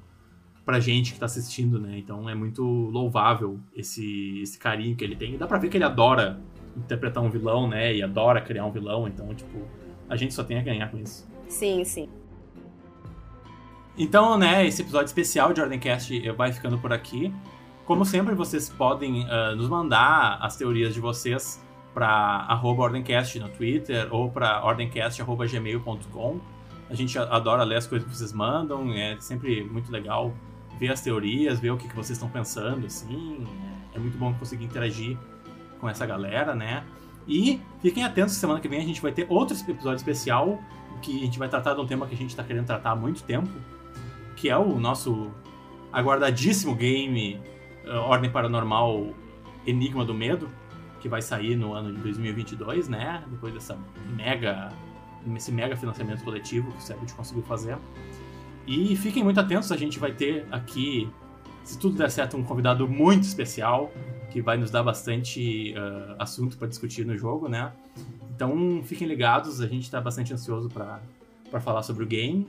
[0.65, 1.99] pra gente que tá assistindo, né?
[1.99, 5.35] Então é muito louvável esse, esse carinho que ele tem.
[5.35, 6.41] E dá pra ver que ele adora
[6.77, 7.95] interpretar um vilão, né?
[7.95, 9.07] E adora criar um vilão.
[9.07, 9.59] Então, tipo,
[10.09, 11.29] a gente só tem a ganhar com isso.
[11.49, 12.09] Sim, sim.
[13.97, 17.33] Então, né, esse episódio especial de Ordemcast vai ficando por aqui.
[17.85, 21.63] Como sempre, vocês podem ah, nos mandar as teorias de vocês
[21.93, 26.41] para Ordemcast no Twitter ou para ordemcast.gmail.com.
[26.91, 30.35] A gente adora ler as coisas que vocês mandam, é sempre muito legal
[30.79, 33.47] ver as teorias, ver o que, que vocês estão pensando, assim.
[33.95, 35.17] É muito bom conseguir interagir
[35.81, 36.85] com essa galera, né?
[37.27, 40.59] E fiquem atentos, semana que vem a gente vai ter outro episódio especial
[41.01, 42.97] que a gente vai tratar de um tema que a gente está querendo tratar há
[42.97, 43.51] muito tempo,
[44.37, 45.31] que é o nosso
[45.93, 47.41] aguardadíssimo game
[47.85, 49.15] eh, Ordem Paranormal
[49.67, 50.49] Enigma do Medo,
[51.01, 53.23] que vai sair no ano de 2022, né?
[53.29, 53.79] Depois dessa
[54.17, 54.73] mega
[55.37, 57.79] esse mega financiamento coletivo que o Cebit conseguiu fazer.
[58.67, 61.09] E fiquem muito atentos, a gente vai ter aqui,
[61.63, 63.93] se tudo der certo, um convidado muito especial
[64.31, 67.73] que vai nos dar bastante eh, assunto para discutir no jogo, né?
[68.35, 72.47] Então fiquem ligados, a gente está bastante ansioso para falar sobre o game.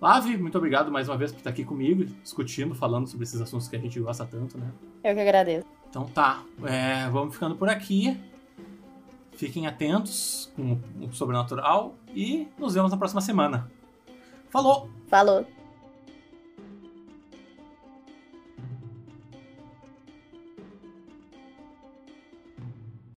[0.00, 3.68] Lave, muito obrigado mais uma vez por estar aqui comigo, discutindo, falando sobre esses assuntos
[3.68, 4.70] que a gente gosta tanto, né?
[5.04, 5.66] Eu que agradeço.
[5.90, 8.18] Então tá, é, vamos ficando por aqui.
[9.32, 13.70] Fiquem atentos com o sobrenatural e nos vemos na próxima semana.
[14.48, 14.95] Falou!
[15.08, 15.46] Falou.